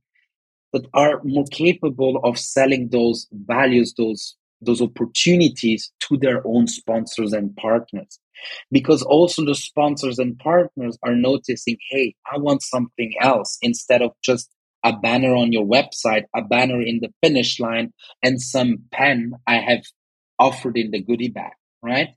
[0.73, 7.31] that are more capable of selling those values, those those opportunities to their own sponsors
[7.31, 8.19] and partners.
[8.71, 14.11] Because also the sponsors and partners are noticing, hey, I want something else instead of
[14.21, 14.49] just
[14.83, 19.57] a banner on your website, a banner in the finish line, and some pen I
[19.57, 19.83] have
[20.39, 21.51] offered in the goodie bag,
[21.81, 22.09] right?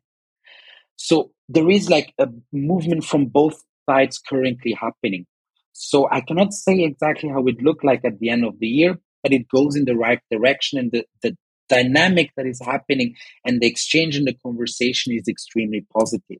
[0.96, 5.26] So there is like a movement from both sides currently happening.
[5.72, 8.98] So I cannot say exactly how it looked like at the end of the year,
[9.22, 11.36] but it goes in the right direction and the, the
[11.68, 16.38] dynamic that is happening and the exchange in the conversation is extremely positive.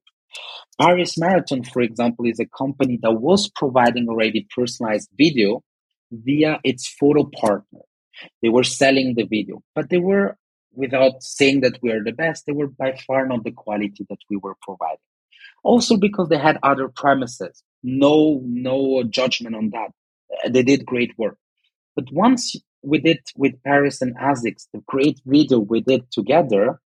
[0.81, 5.63] Paris Marathon, for example, is a company that was providing already personalized video
[6.13, 7.81] via its photo partner.
[8.43, 10.37] They were selling the video, but they were,
[10.75, 14.19] without saying that we are the best, they were by far not the quality that
[14.31, 14.99] we were providing.
[15.65, 17.63] Also because they had other premises.
[17.83, 19.91] No, no judgment on that.
[20.45, 21.39] Uh, they did great work.
[21.97, 26.81] But once we did with Paris and ASICS, the great video we did together,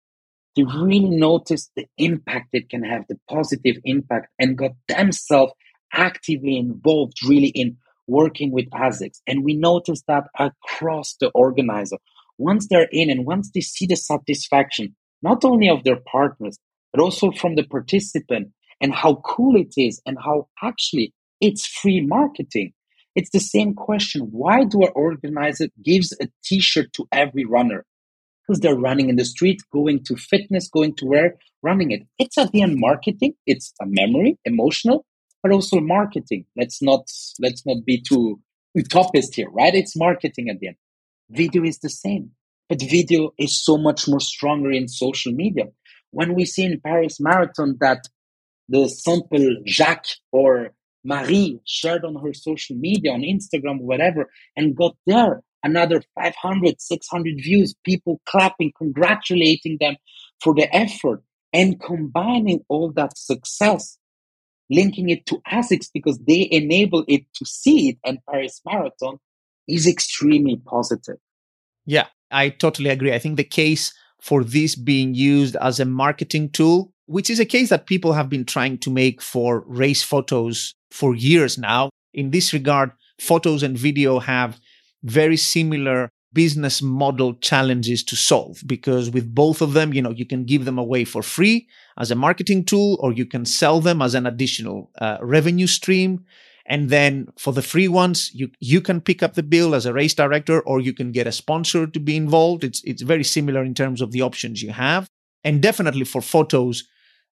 [0.56, 5.52] they really noticed the impact it can have, the positive impact, and got themselves
[5.92, 7.76] actively involved really in
[8.12, 9.20] working with ASICS.
[9.26, 11.96] And we noticed that across the organizer.
[12.38, 16.58] Once they're in and once they see the satisfaction, not only of their partners,
[16.92, 18.48] but also from the participant
[18.80, 22.72] and how cool it is and how actually it's free marketing.
[23.14, 24.28] It's the same question.
[24.30, 27.84] Why do our organizer gives a t-shirt to every runner?
[28.46, 32.02] Because they're running in the street, going to fitness, going to where, running it.
[32.18, 33.34] It's at the end marketing.
[33.46, 35.04] It's a memory, emotional,
[35.42, 36.44] but also marketing.
[36.56, 37.02] Let's not
[37.40, 38.40] let's not be too
[38.74, 39.74] utopist here, right?
[39.74, 40.76] It's marketing at the end.
[41.30, 42.30] Video is the same,
[42.68, 45.64] but video is so much more stronger in social media.
[46.10, 48.08] When we see in Paris Marathon that
[48.68, 50.74] the sample Jacques or
[51.04, 57.34] Marie shared on her social media, on Instagram, whatever, and got there another 500, 600
[57.42, 59.96] views, people clapping, congratulating them
[60.40, 61.22] for the effort,
[61.52, 63.98] and combining all that success
[64.72, 69.18] linking it to ASICS because they enable it to see it and Paris Marathon
[69.68, 71.16] is extremely positive.
[71.86, 73.12] Yeah, I totally agree.
[73.12, 77.44] I think the case for this being used as a marketing tool, which is a
[77.44, 81.90] case that people have been trying to make for race photos for years now.
[82.14, 84.60] In this regard, photos and video have
[85.02, 90.24] very similar business model challenges to solve because with both of them, you know, you
[90.24, 91.68] can give them away for free
[91.98, 96.24] as a marketing tool or you can sell them as an additional uh, revenue stream.
[96.66, 99.92] And then for the free ones, you, you can pick up the bill as a
[99.92, 102.64] race director or you can get a sponsor to be involved.
[102.64, 105.08] It's, it's very similar in terms of the options you have.
[105.44, 106.84] And definitely for photos,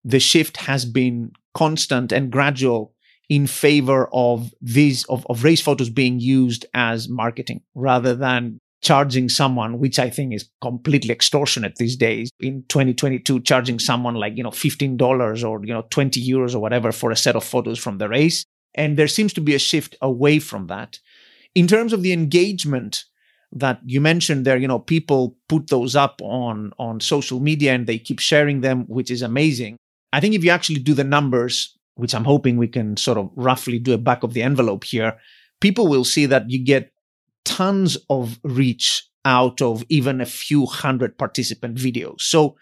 [0.05, 2.95] the shift has been constant and gradual
[3.29, 9.29] in favor of these of, of race photos being used as marketing rather than charging
[9.29, 14.43] someone, which I think is completely extortionate these days in 2022, charging someone like, you
[14.43, 17.99] know, $15 or, you know, 20 euros or whatever for a set of photos from
[17.99, 18.45] the race.
[18.75, 20.99] And there seems to be a shift away from that.
[21.55, 23.05] In terms of the engagement
[23.53, 27.87] that you mentioned there, you know, people put those up on, on social media and
[27.87, 29.77] they keep sharing them, which is amazing.
[30.13, 33.31] I think if you actually do the numbers, which I'm hoping we can sort of
[33.35, 35.19] roughly do a back of the envelope here,
[35.61, 36.93] people will see that you get
[37.51, 42.21] tons of reach out of even a few hundred participant videos.
[42.21, 42.57] So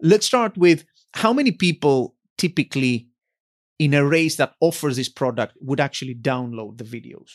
[0.00, 0.84] let's start with
[1.14, 3.08] how many people typically
[3.78, 7.30] in a race that offers this product would actually download the videos?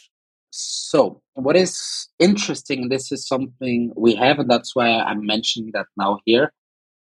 [0.50, 5.88] So, what is interesting, this is something we have, and that's why I'm mentioning that
[5.98, 6.54] now here.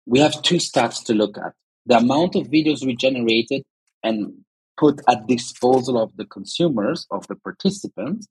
[0.06, 1.54] We have two stats to look at
[1.86, 3.64] the amount of videos we generated
[4.04, 4.34] and
[4.78, 8.28] put at disposal of the consumers, of the participants,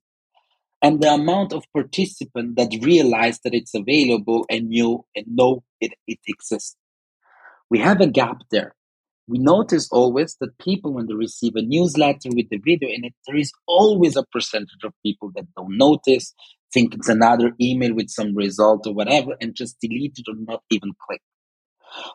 [0.81, 5.93] and the amount of participants that realize that it's available and knew and know it,
[6.07, 6.75] it exists.
[7.69, 8.75] We have a gap there.
[9.27, 13.13] We notice always that people, when they receive a newsletter with the video in it,
[13.27, 16.33] there is always a percentage of people that don't notice,
[16.73, 20.63] think it's another email with some result or whatever, and just delete it or not
[20.69, 21.21] even click.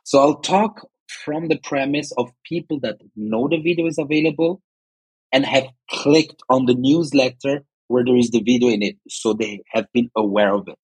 [0.05, 0.87] So I'll talk
[1.25, 4.61] from the premise of people that know the video is available
[5.33, 8.96] and have clicked on the newsletter where there is the video in it.
[9.08, 10.79] So they have been aware of it.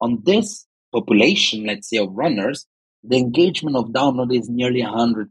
[0.00, 2.66] On this population, let's say of runners,
[3.02, 5.28] the engagement of download is nearly 100%.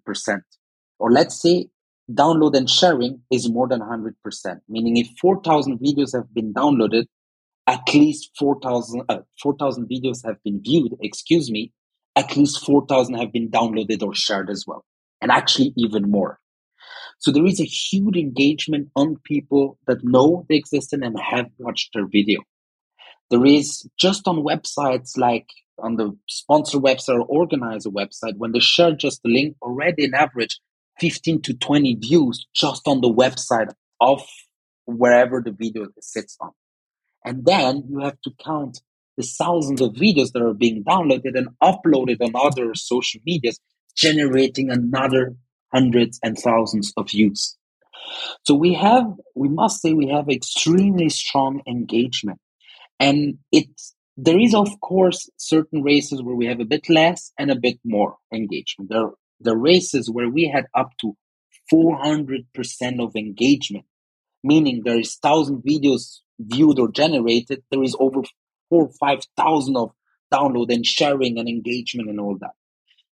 [0.99, 1.67] Or let's say
[2.11, 4.13] download and sharing is more than 100%,
[4.69, 7.05] meaning if 4,000 videos have been downloaded,
[7.67, 11.73] at least 4,000 uh, 4, videos have been viewed, excuse me,
[12.15, 14.85] at least 4,000 have been downloaded or shared as well.
[15.21, 16.39] And actually even more.
[17.19, 21.91] So there is a huge engagement on people that know they exist and have watched
[21.93, 22.41] their video.
[23.31, 25.47] There is just on websites like
[25.79, 30.13] on the sponsor website or organizer website, when they share just the link, already an
[30.13, 30.59] average
[30.99, 34.21] 15 to 20 views just on the website of
[34.85, 36.51] wherever the video sits on.
[37.25, 38.79] And then you have to count
[39.17, 43.59] the thousands of videos that are being downloaded and uploaded on other social medias,
[43.95, 45.35] generating another
[45.73, 47.57] hundreds and thousands of views.
[48.43, 49.05] So we have,
[49.35, 52.39] we must say, we have extremely strong engagement.
[52.99, 57.51] And it's, there is, of course, certain races where we have a bit less and
[57.51, 58.89] a bit more engagement.
[58.89, 59.09] There,
[59.41, 61.15] the races where we had up to
[61.73, 62.45] 400%
[63.03, 63.85] of engagement,
[64.43, 68.21] meaning there is 1,000 videos viewed or generated, there is over
[68.69, 69.91] four or 5,000 of
[70.33, 72.51] download and sharing and engagement and all that.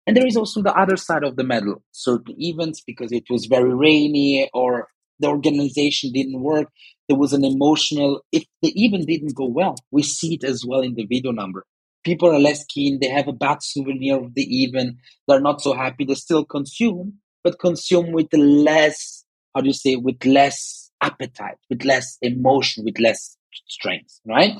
[0.08, 1.84] And there is also the other side of the medal.
[1.92, 4.88] Certain events, because it was very rainy or
[5.20, 6.68] the organization didn't work,
[7.08, 10.82] there was an emotional, if the event didn't go well, we see it as well
[10.82, 11.66] in the video number.
[12.04, 14.96] People are less keen, they have a bad souvenir of the event,
[15.28, 19.24] they're not so happy, they still consume, but consume with less,
[19.54, 23.38] how do you say, with less appetite, with less emotion, with less
[23.68, 24.56] strength, right?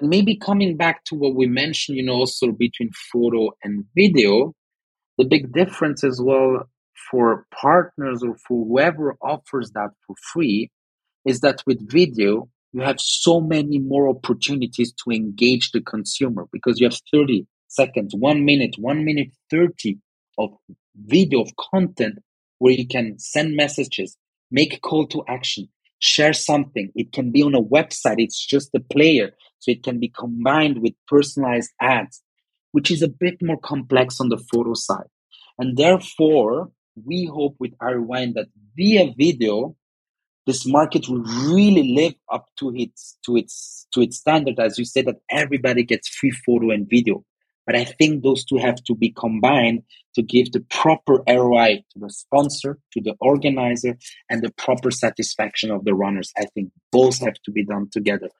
[0.00, 4.52] And maybe coming back to what we mentioned, you know, also between photo and video,
[5.18, 6.68] the big difference as well
[7.10, 10.70] for partners or for whoever offers that for free
[11.24, 16.80] is that with video, you have so many more opportunities to engage the consumer because
[16.80, 19.98] you have 30 seconds, one minute, one minute 30
[20.38, 20.50] of
[20.96, 22.18] video of content
[22.58, 24.16] where you can send messages,
[24.50, 25.68] make a call to action,
[25.98, 26.90] share something.
[26.94, 29.32] It can be on a website, it's just a player.
[29.58, 32.22] So it can be combined with personalized ads,
[32.72, 35.08] which is a bit more complex on the photo side.
[35.58, 39.76] And therefore, we hope with Rewind that via video,
[40.46, 41.22] this market will
[41.54, 45.84] really live up to its to its to its standard, as you said, that everybody
[45.84, 47.24] gets free photo and video.
[47.64, 49.82] But I think those two have to be combined
[50.16, 53.96] to give the proper ROI to the sponsor, to the organizer,
[54.28, 56.32] and the proper satisfaction of the runners.
[56.36, 58.30] I think both have to be done together.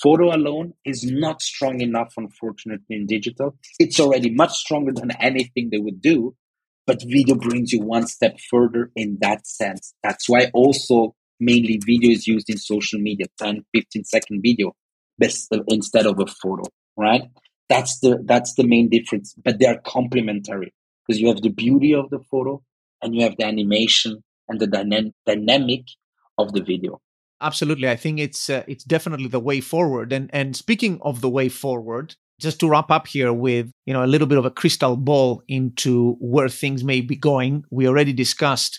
[0.00, 3.56] Photo alone is not strong enough, unfortunately, in digital.
[3.78, 6.34] It's already much stronger than anything they would do,
[6.86, 9.94] but video brings you one step further in that sense.
[10.02, 14.74] That's why also mainly video is used in social media, 10, 15 second video
[15.68, 16.64] instead of a photo,
[16.96, 17.22] right?
[17.68, 19.34] That's the that's the main difference.
[19.42, 20.72] But they are complementary
[21.06, 22.62] because you have the beauty of the photo
[23.02, 25.82] and you have the animation and the dyna- dynamic
[26.38, 27.00] of the video.
[27.42, 30.12] Absolutely, I think it's uh, it's definitely the way forward.
[30.12, 34.04] And and speaking of the way forward, just to wrap up here with you know
[34.04, 38.12] a little bit of a crystal ball into where things may be going, we already
[38.12, 38.78] discussed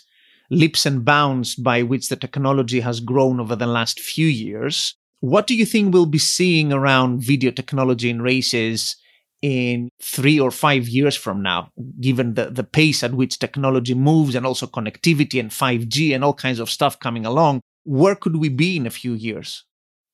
[0.50, 4.94] leaps and bounds by which the technology has grown over the last few years.
[5.20, 8.96] What do you think we'll be seeing around video technology in races
[9.42, 11.70] in three or five years from now,
[12.00, 16.34] given the, the pace at which technology moves and also connectivity and 5G and all
[16.34, 17.60] kinds of stuff coming along?
[17.84, 19.64] Where could we be in a few years?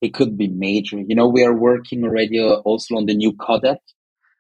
[0.01, 0.99] It could be major.
[0.99, 3.79] You know, we are working already uh, also on the new codec.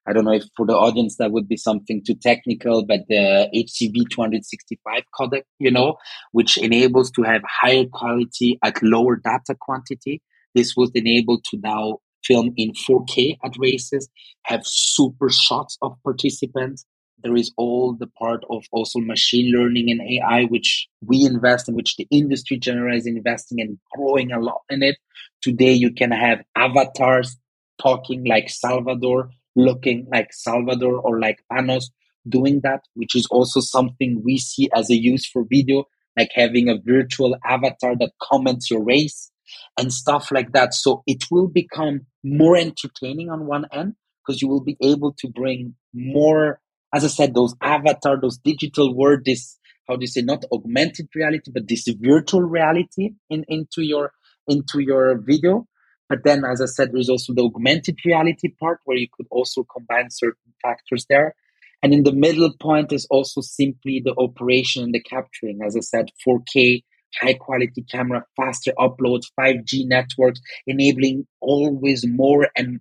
[0.09, 3.49] I don't know if for the audience that would be something too technical, but the
[3.55, 5.97] HCV 265 codec, you know,
[6.33, 10.23] which enables to have higher quality at lower data quantity.
[10.55, 14.09] This was enabled to now film in 4K at races,
[14.45, 16.85] have super shots of participants.
[17.23, 21.75] There is all the part of also machine learning and AI, which we invest in,
[21.75, 24.97] which the industry generally is investing and growing a lot in it.
[25.43, 27.37] Today, you can have avatars
[27.81, 31.85] talking like Salvador, looking like Salvador or like Panos
[32.29, 35.85] doing that, which is also something we see as a use for video,
[36.17, 39.31] like having a virtual avatar that comments your race
[39.79, 40.75] and stuff like that.
[40.75, 43.95] So it will become more entertaining on one end
[44.25, 46.61] because you will be able to bring more,
[46.95, 49.59] as I said, those avatar, those digital world, this
[49.89, 54.13] how do you say not augmented reality, but this virtual reality in into your
[54.47, 55.67] into your video.
[56.09, 59.65] But then, as I said, there's also the augmented reality part where you could also
[59.65, 61.35] combine certain factors there.
[61.83, 65.61] And in the middle point is also simply the operation and the capturing.
[65.65, 66.83] As I said, 4K
[67.21, 72.81] high quality camera, faster upload, 5G networks, enabling always more and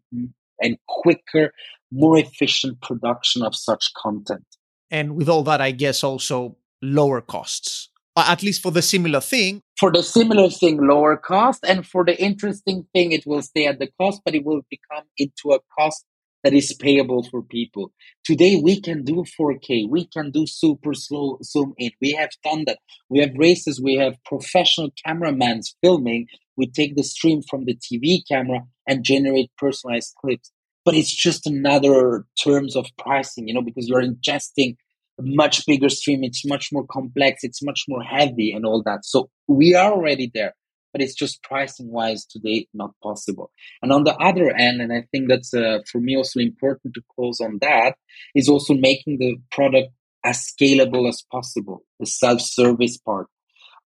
[0.61, 1.53] and quicker,
[1.91, 4.45] more efficient production of such content.
[4.91, 9.61] And with all that, I guess also lower costs, at least for the similar thing.
[9.79, 13.79] For the similar thing, lower cost, and for the interesting thing, it will stay at
[13.79, 16.05] the cost, but it will become into a cost
[16.43, 17.91] that is payable for people.
[18.23, 21.91] Today we can do 4K, we can do super slow zoom in.
[22.01, 22.79] We have done that.
[23.09, 26.27] We have races, we have professional cameramans filming.
[26.55, 30.51] We take the stream from the TV camera and generate personalized clips.
[30.85, 34.75] But it's just another terms of pricing, you know, because you're ingesting
[35.19, 36.23] a much bigger stream.
[36.23, 37.43] It's much more complex.
[37.43, 39.05] It's much more heavy and all that.
[39.05, 40.53] So we are already there
[40.91, 43.51] but it's just pricing wise today not possible.
[43.81, 47.01] And on the other end, and I think that's uh, for me also important to
[47.15, 47.95] close on that,
[48.35, 49.89] is also making the product
[50.23, 53.27] as scalable as possible, the self service part.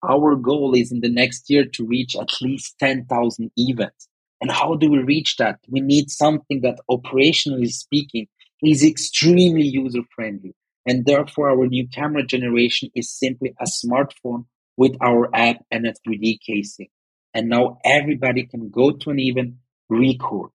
[0.02, 4.08] Our goal is in the next year to reach at least 10,000 events.
[4.44, 5.58] And how do we reach that?
[5.70, 8.26] We need something that, operationally speaking,
[8.62, 10.54] is extremely user friendly.
[10.86, 14.44] And therefore, our new camera generation is simply a smartphone
[14.76, 16.88] with our app and a 3D casing.
[17.32, 19.54] And now everybody can go to an event,
[19.88, 20.50] record.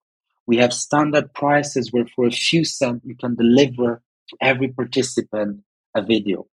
[0.45, 5.61] We have standard prices where for a few cents you can deliver to every participant
[5.95, 6.45] a video.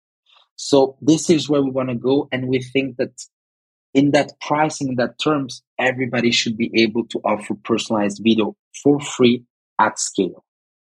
[0.54, 2.28] So this is where we want to go.
[2.30, 3.26] And we think that
[3.94, 9.00] in that pricing, in that terms, everybody should be able to offer personalized video for
[9.00, 9.44] free
[9.80, 10.44] at scale.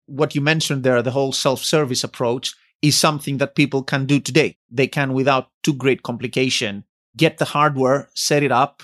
[0.06, 4.20] What you mentioned there, the whole self service approach, is something that people can do
[4.20, 4.58] today.
[4.70, 6.84] They can, without too great complication,
[7.16, 8.82] get the hardware, set it up,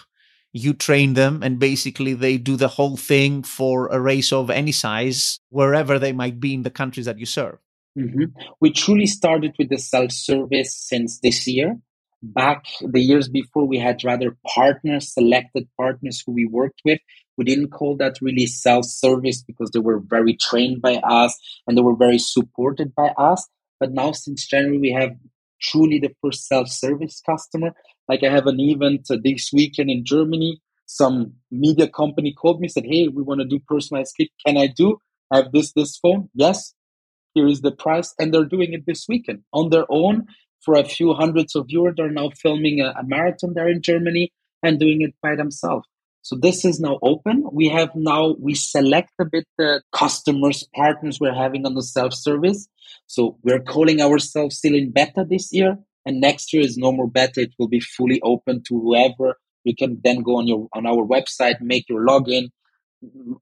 [0.52, 4.72] you train them, and basically they do the whole thing for a race of any
[4.72, 7.58] size, wherever they might be in the countries that you serve.
[7.98, 8.24] Mm-hmm.
[8.60, 11.78] We truly started with the self service since this year.
[12.22, 17.00] Back the years before, we had rather partners, selected partners who we worked with.
[17.36, 21.36] We didn't call that really self service because they were very trained by us
[21.66, 23.48] and they were very supported by us.
[23.80, 25.16] But now, since January, we have
[25.60, 27.72] truly the first self service customer.
[28.08, 30.60] Like I have an event uh, this weekend in Germany.
[30.86, 34.28] Some media company called me, said, Hey, we want to do personalized clip.
[34.46, 34.98] Can I do?
[35.32, 36.28] I have this, this phone.
[36.34, 36.74] Yes.
[37.34, 38.14] Here is the price.
[38.18, 40.26] And they're doing it this weekend on their own
[40.64, 41.96] for a few hundreds of euros.
[41.96, 44.32] They're now filming a, a marathon there in Germany
[44.62, 45.86] and doing it by themselves.
[46.22, 47.44] So this is now open.
[47.52, 52.68] We have now, we select a bit the customers, partners we're having on the self-service.
[53.08, 55.78] So we're calling ourselves still in beta this year.
[56.06, 57.40] And next year is no more beta.
[57.40, 59.36] It will be fully open to whoever.
[59.64, 62.50] You can then go on your, on our website, make your login,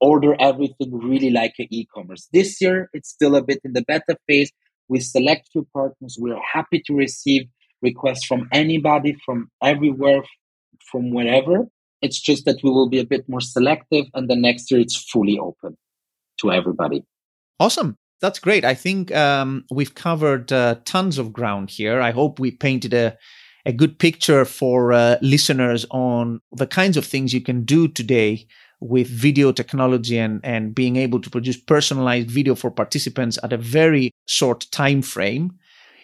[0.00, 2.28] order everything really like an e-commerce.
[2.32, 4.50] This year, it's still a bit in the beta phase.
[4.90, 6.16] We select few partners.
[6.18, 7.42] We're happy to receive
[7.80, 10.22] requests from anybody, from everywhere,
[10.90, 11.68] from wherever.
[12.02, 14.96] It's just that we will be a bit more selective, and the next year it's
[14.96, 15.76] fully open
[16.40, 17.04] to everybody.
[17.60, 17.96] Awesome.
[18.20, 18.64] That's great.
[18.64, 22.00] I think um, we've covered uh, tons of ground here.
[22.00, 23.16] I hope we painted a,
[23.64, 28.46] a good picture for uh, listeners on the kinds of things you can do today
[28.80, 33.56] with video technology and, and being able to produce personalized video for participants at a
[33.56, 35.58] very short time frame.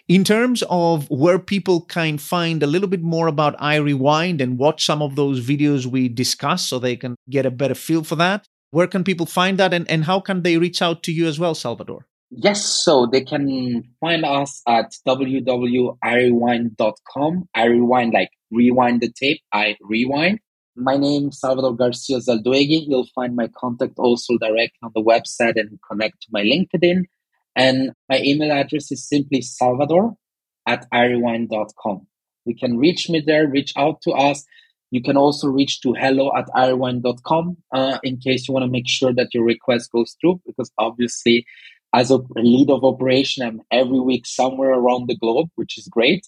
[0.07, 4.85] In terms of where people can find a little bit more about iRewind and watch
[4.85, 8.47] some of those videos we discuss so they can get a better feel for that,
[8.71, 11.39] where can people find that and, and how can they reach out to you as
[11.39, 12.05] well, Salvador?
[12.29, 17.49] Yes, so they can find us at www.irewind.com.
[17.55, 20.39] I rewind like rewind the tape, I rewind.
[20.79, 22.85] My name is Salvador Garcia Zalduegui.
[22.87, 27.05] You'll find my contact also direct on the website and connect to my LinkedIn.
[27.55, 30.15] And my email address is simply salvador
[30.67, 32.05] at irewind.com.
[32.45, 34.45] You can reach me there, reach out to us.
[34.91, 38.87] You can also reach to hello at irewind.com uh, in case you want to make
[38.87, 41.47] sure that your request goes through, because obviously,
[41.95, 46.27] as a lead of operation, I'm every week somewhere around the globe, which is great,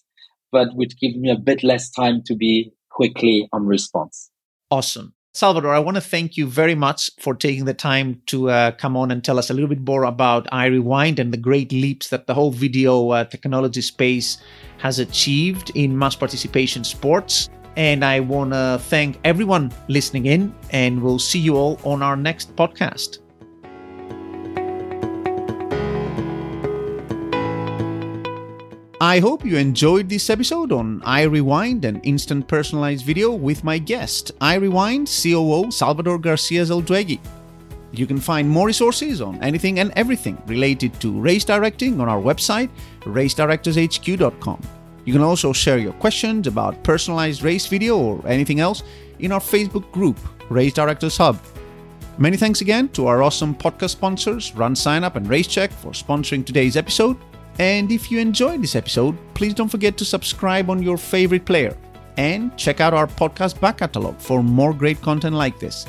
[0.50, 4.28] but which gives me a bit less time to be quickly on response.
[4.70, 5.14] Awesome.
[5.32, 8.96] Salvador, I want to thank you very much for taking the time to uh, come
[8.96, 12.26] on and tell us a little bit more about iRewind and the great leaps that
[12.26, 14.38] the whole video uh, technology space
[14.78, 17.48] has achieved in mass participation sports.
[17.76, 22.16] And I want to thank everyone listening in, and we'll see you all on our
[22.16, 23.19] next podcast.
[29.02, 34.38] I hope you enjoyed this episode on iRewind an instant personalized video with my guest,
[34.40, 37.18] iRewind COO Salvador Garcia Zalduegui.
[37.92, 42.20] You can find more resources on anything and everything related to race directing on our
[42.20, 42.68] website,
[43.04, 44.60] racedirectorshq.com.
[45.06, 48.82] You can also share your questions about personalized race video or anything else
[49.18, 50.18] in our Facebook group,
[50.50, 51.40] Race Directors Hub.
[52.18, 57.16] Many thanks again to our awesome podcast sponsors, RunSignup and RaceCheck, for sponsoring today's episode.
[57.60, 61.76] And if you enjoyed this episode, please don't forget to subscribe on your favorite player
[62.16, 65.84] and check out our podcast back catalog for more great content like this.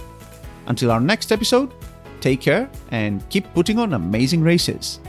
[0.68, 1.72] Until our next episode,
[2.20, 5.00] take care and keep putting on amazing races.